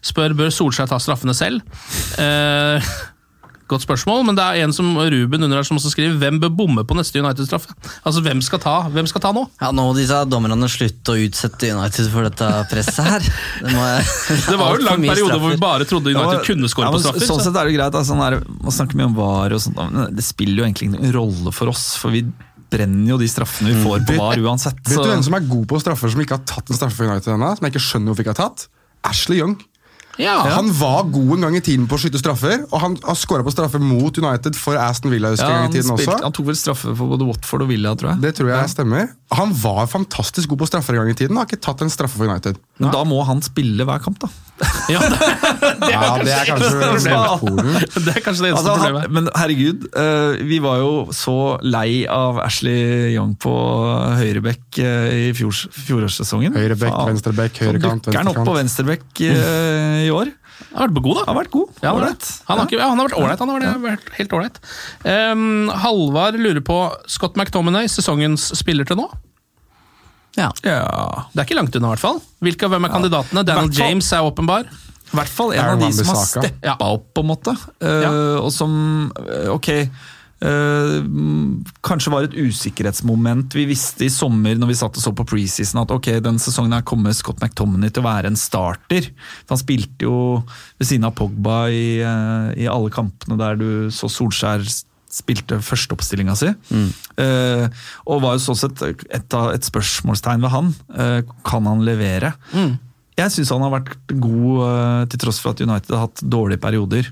[0.05, 1.65] spør bør Solskjær ta straffene selv.
[2.21, 2.93] Eh,
[3.71, 6.51] godt spørsmål, men det er en som Ruben under her som også skriver hvem bør
[6.53, 7.73] bomme på neste United-straffe.
[8.05, 9.45] Altså, hvem skal ta Hvem skal ta nå?
[9.61, 13.27] Ja, Nå må disse dommerne slutte å utsette United for dette presset her.
[13.61, 13.85] Det, må,
[14.51, 16.95] Det var jo en lang periode hvor vi bare trodde United Ja, kunne skåre ja,
[16.95, 17.27] på straffer.
[17.27, 17.99] Sånn så- sett er det greit.
[18.01, 21.15] Altså, er, man snakker mye om VAR og sånt, men det spiller jo egentlig ingen
[21.15, 21.87] rolle for oss.
[22.01, 22.25] For vi
[22.75, 24.81] brenner jo de straffene vi får på VAR uansett.
[24.89, 27.09] Vet du hvem som er god på straffer som ikke har tatt en straffe for
[27.09, 27.53] United ennå?
[27.57, 28.67] Som jeg ikke skjønner hvorfor ikke har tatt?
[29.05, 29.57] Ashley Young.
[30.21, 30.35] Ja.
[30.55, 33.43] Han var god en gang i tiden på å skyte straffer, og han har skåra
[33.45, 35.33] på straffer mot United for Aston Villa.
[35.35, 36.27] ja, en gang han, i tiden spilte, også.
[36.29, 38.23] han tok vel straffe for både Watford og Villa, tror jeg.
[38.23, 39.09] Det tror jeg stemmer.
[39.33, 42.13] Han var fantastisk god på straffer en gang i tiden, har ikke tatt en straffe
[42.19, 42.59] for United.
[42.77, 44.29] Men da må han spille hver kamp, da.
[44.93, 47.71] Ja, det, Ja, det er kanskje Polen.
[48.05, 49.11] det er kanskje det eneste Altså, han, problemet.
[49.17, 53.55] men herregud, eh, vi var jo så lei av Ashley Young på
[54.21, 56.55] høyrebekk eh, i fjor, fjorårssesongen.
[56.55, 57.59] Høyrebekk, høyrekant, venstrekant.
[58.05, 60.31] Så dukker han opp på venstrebekk eh, i år.
[60.75, 61.23] Han har vært god, da.
[61.25, 61.69] Han har vært god.
[61.81, 62.15] Ja, han, har
[62.47, 63.39] han, har ikke, ja, han har vært ålreit.
[63.43, 64.57] Han har vært, vært helt ålreit.
[65.03, 66.79] Um, Halvard lurer på
[67.11, 69.07] Scott McTominay, sesongens spiller til nå.
[70.39, 70.49] ja.
[70.63, 70.81] Ja.
[71.33, 72.19] Det er ikke langt unna, i hvert fall.
[72.43, 73.43] Hvilke, hvem er kandidatene?
[73.47, 74.67] Daniel Hvertfall, James er åpenbar.
[75.05, 76.75] I hvert fall en av de som har steppa Ja.
[76.81, 77.53] opp, på en måte.
[77.79, 78.11] Uh, Ja.
[78.41, 78.73] Og som
[79.21, 79.69] eh, Ok.
[80.43, 85.13] Eh, mm, kanskje var et usikkerhetsmoment vi visste i sommer når vi satt og så
[85.15, 89.11] på preseason at ok, den sesongen her kommer Scott McTominay til å være en starter.
[89.51, 90.17] Han spilte jo
[90.79, 94.65] ved siden av Pogba i, eh, i alle kampene der du så Solskjær
[95.15, 96.49] spilte førsteoppstillinga si.
[97.21, 100.73] Eh, og var jo sånn sett et, et, et spørsmålstegn ved han.
[100.91, 102.33] Eh, kan han levere?
[103.15, 106.63] Jeg syns han har vært god eh, til tross for at United har hatt dårlige
[106.65, 107.11] perioder.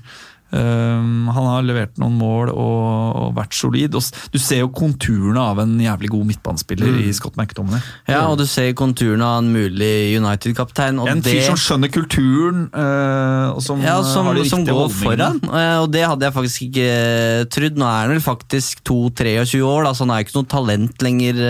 [0.54, 3.96] Um, han har levert noen mål og, og vært solid.
[3.98, 7.80] Og du ser jo konturene av en jævlig god midtbanespiller i Scott McTominay.
[8.06, 11.00] ja, og du ser konturene av en mulig United-kaptein.
[11.10, 14.78] En det- fyr som skjønner kulturen, eh, og som, Ja, som, har de som går
[14.84, 15.40] holdningene.
[15.40, 15.40] foran.
[15.58, 17.74] eh, Og det hadde jeg faktisk ikke eh, trodd.
[17.80, 21.02] Nå er han vel faktisk 2-23 år, da, så han er jo ikke noe talent
[21.02, 21.42] lenger,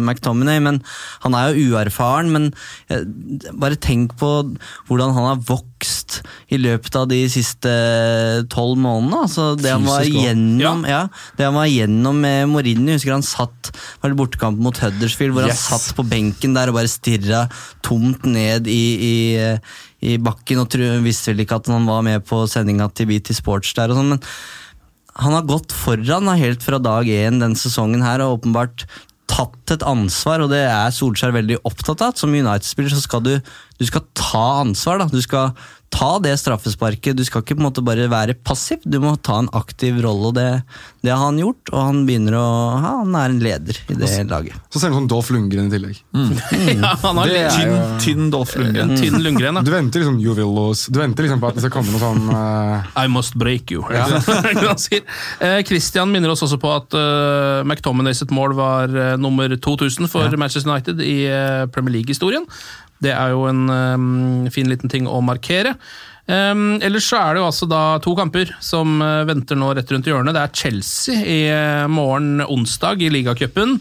[0.00, 0.60] McTominay.
[0.62, 0.80] Men
[1.26, 2.30] han er jo uerfaren.
[2.32, 2.48] Men
[3.52, 4.32] bare tenk på
[4.88, 9.22] hvordan han har vokst i løpet av de siste tolv månedene.
[9.26, 11.02] Altså, det han var gjennom ja,
[11.38, 12.96] Det han var gjennom med Mourinho.
[12.96, 13.70] Husker han satt
[14.02, 15.66] var det bortekamp mot Huddersfield, hvor Yes.
[15.70, 17.46] han satt på benken der og bare stirra
[17.86, 19.16] tomt ned i, i,
[20.12, 20.62] i bakken.
[20.62, 23.90] Og tro, visste vel ikke at han var med på sendinga til BT Sports der.
[23.90, 24.24] og sånn, men
[25.16, 28.84] han har gått foran helt fra dag én den sesongen her, og åpenbart
[29.26, 32.14] tatt et ansvar, og det er Solskjær veldig opptatt av.
[32.16, 33.32] Som United-spiller så skal du,
[33.80, 35.00] du skal ta ansvar.
[35.02, 35.50] da, Du skal
[35.92, 37.16] ta det straffesparket.
[37.16, 40.30] Du skal ikke på en måte bare være passiv, du må ta en aktiv rolle.
[40.30, 40.48] og Det,
[41.06, 42.44] det har han gjort, og han begynner å
[42.76, 44.58] ja, Han er en leder i det laget.
[44.72, 46.00] Så ser han sånn Dolph Lundgren i tillegg.
[46.76, 48.94] Ja, han har litt tynn, jo- Tynn, Dolph Lundgren.
[48.98, 49.60] tynn Lundgren.
[49.64, 52.88] Du venter liksom Juvillos Du venter liksom på at det skal komme noe sånn uh...
[52.98, 53.84] I must break you.
[54.86, 55.04] Sier?
[55.40, 60.10] Eh, Christian minner oss også på at uh, McTominay sitt mål var uh, nummer 2000
[60.12, 61.16] for Manchester United i
[61.72, 62.44] Premier League-historien.
[63.02, 65.76] Det er jo en um, fin liten ting å markere.
[66.26, 69.90] Um, ellers så er det jo altså da to kamper som eh, venter nå rett
[69.94, 70.34] rundt hjørnet.
[70.34, 73.76] Det er Chelsea i eh, morgen onsdag i ligacupen.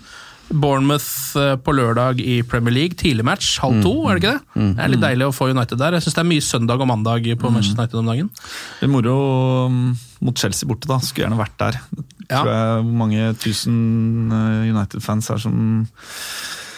[0.54, 3.00] Bournemouth eh, på lørdag i Premier League.
[3.02, 4.68] Tidlig match, halv to, er det ikke det?
[4.78, 5.98] Det er litt deilig å få United der.
[5.98, 8.30] Jeg syns det er mye søndag og mandag på Manchester United om dagen.
[8.78, 9.16] Det er moro
[9.66, 9.80] um,
[10.28, 11.00] mot Chelsea borte, da.
[11.02, 11.80] Skulle gjerne vært der.
[12.28, 12.44] Ja.
[12.44, 13.82] Tror jeg hvor mange tusen
[14.70, 15.58] United-fans er som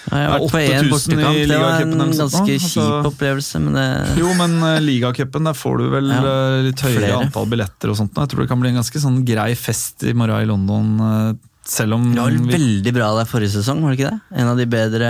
[0.08, 2.44] Jeg har vært på 8000 én i bortekamp, det var en ganske altså.
[2.64, 3.88] kjip opplevelse, men det
[4.22, 7.18] Jo, men uh, ligacupen, der får du vel Ja, uh, litt høyere flere.
[7.26, 8.16] antall billetter og sånt.
[8.16, 11.34] Jeg tror det kan bli en ganske sånn grei fest i morgen i London, uh,
[11.68, 14.40] selv om Det var vi, veldig bra der forrige sesong, var det ikke det?
[14.40, 15.10] En av de bedre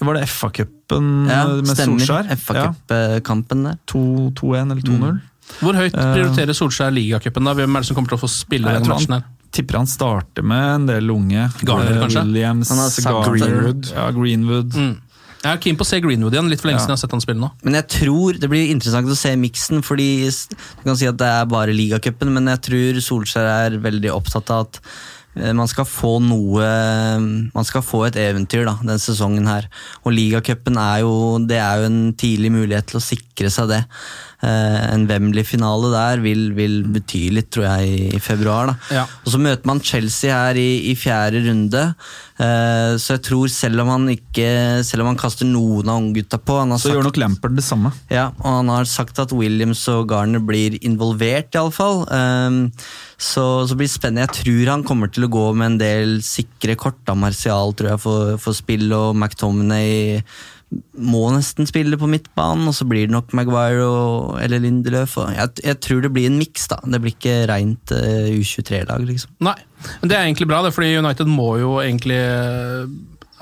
[0.00, 2.02] Var det FA-cupen ja, med stemmer.
[2.02, 2.32] Solskjær?
[2.32, 3.78] Ja, FA-cupkampen der.
[3.94, 5.22] 2-1 eller 2-0.
[5.60, 7.46] Hvor høyt prioriterer Solskjær ligacupen?
[7.46, 7.54] da?
[7.54, 9.33] Hvem er det som kommer til å få spille Jeg den tror matchen han her?
[9.54, 11.48] Tipper han starter med en del unge.
[11.62, 12.24] Garner, Eh, kanskje?
[12.26, 13.90] Williams, Han Garner, Greenwood.
[13.94, 14.74] Ja, Greenwood.
[14.74, 14.94] Mm.
[15.44, 16.46] Jeg er keen på å se Greenwood igjen.
[16.48, 17.50] Litt for lenge siden jeg har sett han spille nå.
[17.66, 21.28] Men jeg tror det blir interessant å se miksen, fordi du kan si at det
[21.28, 24.80] er bare ligacupen, men jeg tror Solskjær er veldig opptatt av at
[25.36, 26.64] eh, man skal få noe
[27.52, 29.68] Man skal få et eventyr da, den sesongen her.
[30.06, 33.82] Og ligacupen er jo Det er jo en tidlig mulighet til å sikre seg det.
[34.44, 38.74] Eh, En Wembley-finale der vil, vil bety litt, tror jeg, i, februar.
[38.92, 39.06] Ja.
[39.24, 41.84] Og så møter man Chelsea her i, i fjerde runde.
[42.38, 46.34] Eh, så jeg tror selv om han ikke Selv om han kaster noen av unggutta
[46.42, 47.92] på han har Så sagt, gjør nok Lampard det samme.
[48.10, 52.02] ja, og han har sagt at Williams og Garner blir involvert, iallfall.
[52.10, 52.58] Um,
[53.14, 54.26] så, så blir det spennende.
[54.26, 56.98] Jeg tror han kommer til å gå med en del sikre kort.
[57.06, 60.18] da Martial tror jeg for, for spill og McTominay
[60.98, 62.68] må nesten spille på midtbanen.
[62.70, 65.16] Og så blir det nok Maguire og, eller Lindeløf.
[65.22, 66.66] Og jeg, jeg tror det blir en miks.
[66.72, 69.34] da Det blir ikke rent uh, U23-lag, liksom.
[69.44, 69.56] Nei,
[70.00, 72.86] men det er egentlig bra, det, fordi United må jo egentlig eh,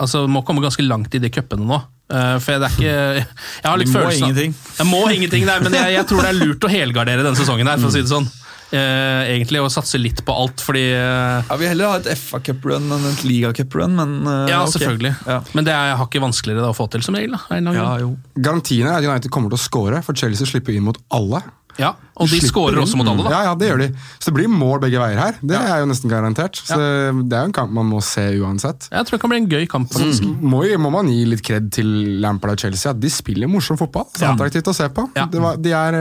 [0.02, 1.76] Altså, må komme ganske langt i de cupene nå.
[2.12, 4.54] Uh, For det er ikke Jeg har litt må følelsen av- ingenting.
[4.80, 7.68] Jeg må ingenting, nei, men jeg, jeg tror det er lurt å helgardere denne sesongen
[7.70, 8.26] her, for å si det sånn.
[8.72, 12.86] Eh, egentlig, og satse litt på alt, fordi eh, Jeg vil heller ha et FA-cuprun
[12.96, 14.78] enn et ligacuprun, men eh, Ja, okay.
[14.78, 15.14] selvfølgelig.
[15.28, 15.40] Ja.
[15.52, 17.36] Men det er hakket vanskeligere da, å få til, som regel.
[17.36, 17.58] da.
[17.60, 18.00] Ja, grunn.
[18.00, 18.12] jo.
[18.40, 21.42] Garantien er at United kommer til å score, for Chelsea slipper inn mot alle.
[21.80, 23.30] Ja, og de skårer også mot alle, da.
[23.32, 23.86] Ja, ja, det gjør de.
[24.20, 25.38] Så det blir mål begge veier her.
[25.40, 26.58] Det er jo nesten garantert.
[26.60, 28.88] Så Det er jo en kamp man må se uansett.
[28.92, 29.88] Jeg tror det kan bli en gøy kamp.
[29.92, 30.26] faktisk.
[30.40, 31.88] Må, må man gi litt kred til
[32.20, 32.92] Lampard og Chelsea.
[32.92, 34.04] At de spiller morsom fotball.
[34.12, 34.34] Så Ja.
[34.34, 35.06] attraktivt å se på.
[35.16, 35.24] Ja.
[35.32, 35.96] Det var, de er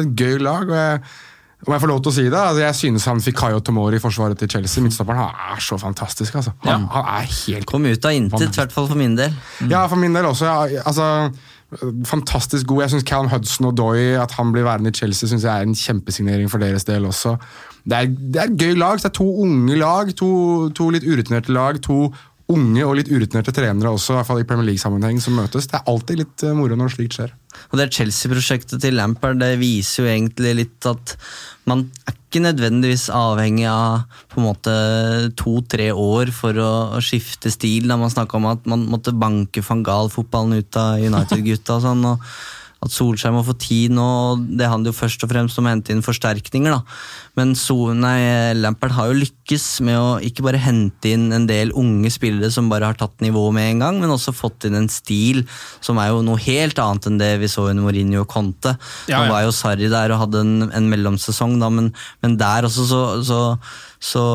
[0.00, 0.64] et gøy lag.
[0.68, 1.02] og jeg
[1.62, 4.00] om jeg får lov til å si det, altså jeg synes han fikk Kayo Tomori
[4.00, 4.82] i forsvaret til Chelsea.
[4.82, 6.34] Midtstopperen han er så fantastisk.
[6.40, 6.54] altså.
[6.66, 9.34] Han, han er helt Kom ut av intet, i hvert fall for min del.
[9.70, 10.48] Ja, for min del også.
[10.48, 11.06] Ja, altså,
[12.08, 12.82] fantastisk god.
[12.82, 15.68] Jeg syns Callum Hudson og Doy, at han blir værende i Chelsea, synes jeg er
[15.68, 17.36] en kjempesignering for deres del også.
[17.86, 19.00] Det er, det er et gøy lag.
[19.00, 20.32] så Det er to unge lag, to,
[20.76, 21.80] to litt urutinerte lag.
[21.86, 22.12] To
[22.54, 25.68] unge og litt urutinerte trenere også, i hvert fall i Premier League-sammenheng, som møtes.
[25.70, 27.34] Det er alltid litt eh, moro når slikt skjer.
[27.70, 31.16] Og det Chelsea-prosjektet til Lampard det viser jo egentlig litt at
[31.68, 34.72] man er ikke nødvendigvis avhengig av på en måte
[35.38, 37.90] to-tre år for å, å skifte stil.
[37.90, 41.76] Da man snakka om at man måtte banke van Gahl-fotballen ut av United-gutta.
[41.76, 42.26] og sånn, og
[42.82, 45.70] at Solskjær må få tid nå, og det handler jo først og fremst om å
[45.70, 46.72] hente inn forsterkninger.
[46.74, 46.82] da.
[47.38, 52.10] Men Sonei Lampert har jo lykkes med å ikke bare hente inn en del unge
[52.12, 55.40] spillere som bare har tatt nivået med en gang, men også fått inn en stil
[55.80, 58.74] som er jo noe helt annet enn det vi så under Mourinho og Conte.
[59.08, 59.32] Ja, Nå ja.
[59.32, 61.88] var jo Sarri der og hadde en, en mellomsesong, da, men,
[62.20, 63.40] men der også så, så,
[64.02, 64.26] så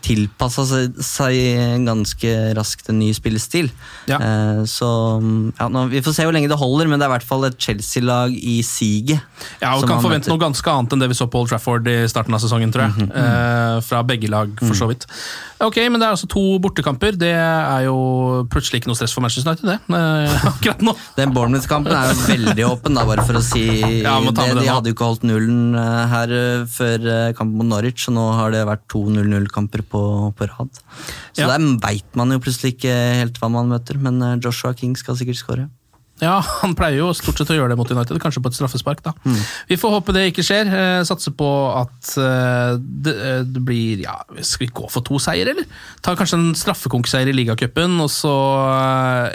[0.00, 3.68] tilpassa seg, seg ganske raskt en ny spillestil.
[4.08, 4.16] Ja.
[4.16, 4.88] Eh, så
[5.58, 7.44] ja, nå, Vi får se hvor lenge det holder, men det er i hvert fall
[7.50, 9.20] et Chelsea-lag i siget.
[9.60, 12.00] Ja, og kan forvente noe ganske annet enn det vi så på Old Trafford i
[12.08, 13.08] starten av sesongen, tror jeg.
[13.14, 15.06] eh, fra begge lag, for så vidt.
[15.60, 17.16] Ok, men det er altså to bortekamper.
[17.20, 17.96] Det er jo
[18.52, 19.78] plutselig ikke noe stress for Manchester United, det.
[20.00, 20.94] eh, akkurat nå.
[21.18, 23.64] Den Bournemouth-kampen er jo veldig åpen, da, bare for å si
[24.06, 24.46] Ja, det.
[24.60, 28.16] De hadde jo ikke holdt nullen eh, her eh, før eh, kampen mot Norwich, og
[28.16, 30.04] nå har det vært to 0-0-kamper på,
[30.38, 30.80] på rad.
[31.34, 31.50] Så Ja.
[31.54, 35.40] der veit man jo plutselig ikke helt hva man møter, men Joshua King skal sikkert
[35.40, 35.68] skåre.
[36.20, 39.02] Ja, han pleier jo stort sett å gjøre det mot United, kanskje på et straffespark.
[39.06, 39.14] da.
[39.68, 40.70] Vi får håpe det ikke skjer.
[40.70, 41.48] Eh, satser på
[41.80, 45.68] at eh, det, eh, det blir ja, Skal vi gå for to seier, eller?
[46.04, 48.34] Ta kanskje en straffekonkseier i ligacupen, og så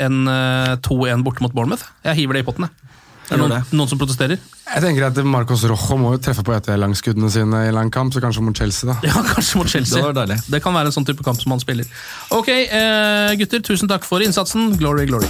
[0.06, 1.88] en eh, 2-1 borte mot Bournemouth.
[2.06, 2.82] Jeg hiver det i potten, jeg.
[3.26, 4.38] Er det noen, noen som protesterer?
[4.66, 7.90] Jeg tenker at Marcos Rojo må jo treffe på et av langskuddene sine i lang
[7.94, 9.00] kamp, så kanskje mot Chelsea, da.
[9.10, 10.02] Ja, kanskje mot Chelsea.
[10.02, 10.46] Det var.
[10.54, 11.90] Det kan være en sånn type kamp som han spiller.
[12.38, 14.76] Ok, eh, gutter, tusen takk for innsatsen.
[14.78, 15.30] Glory, glory.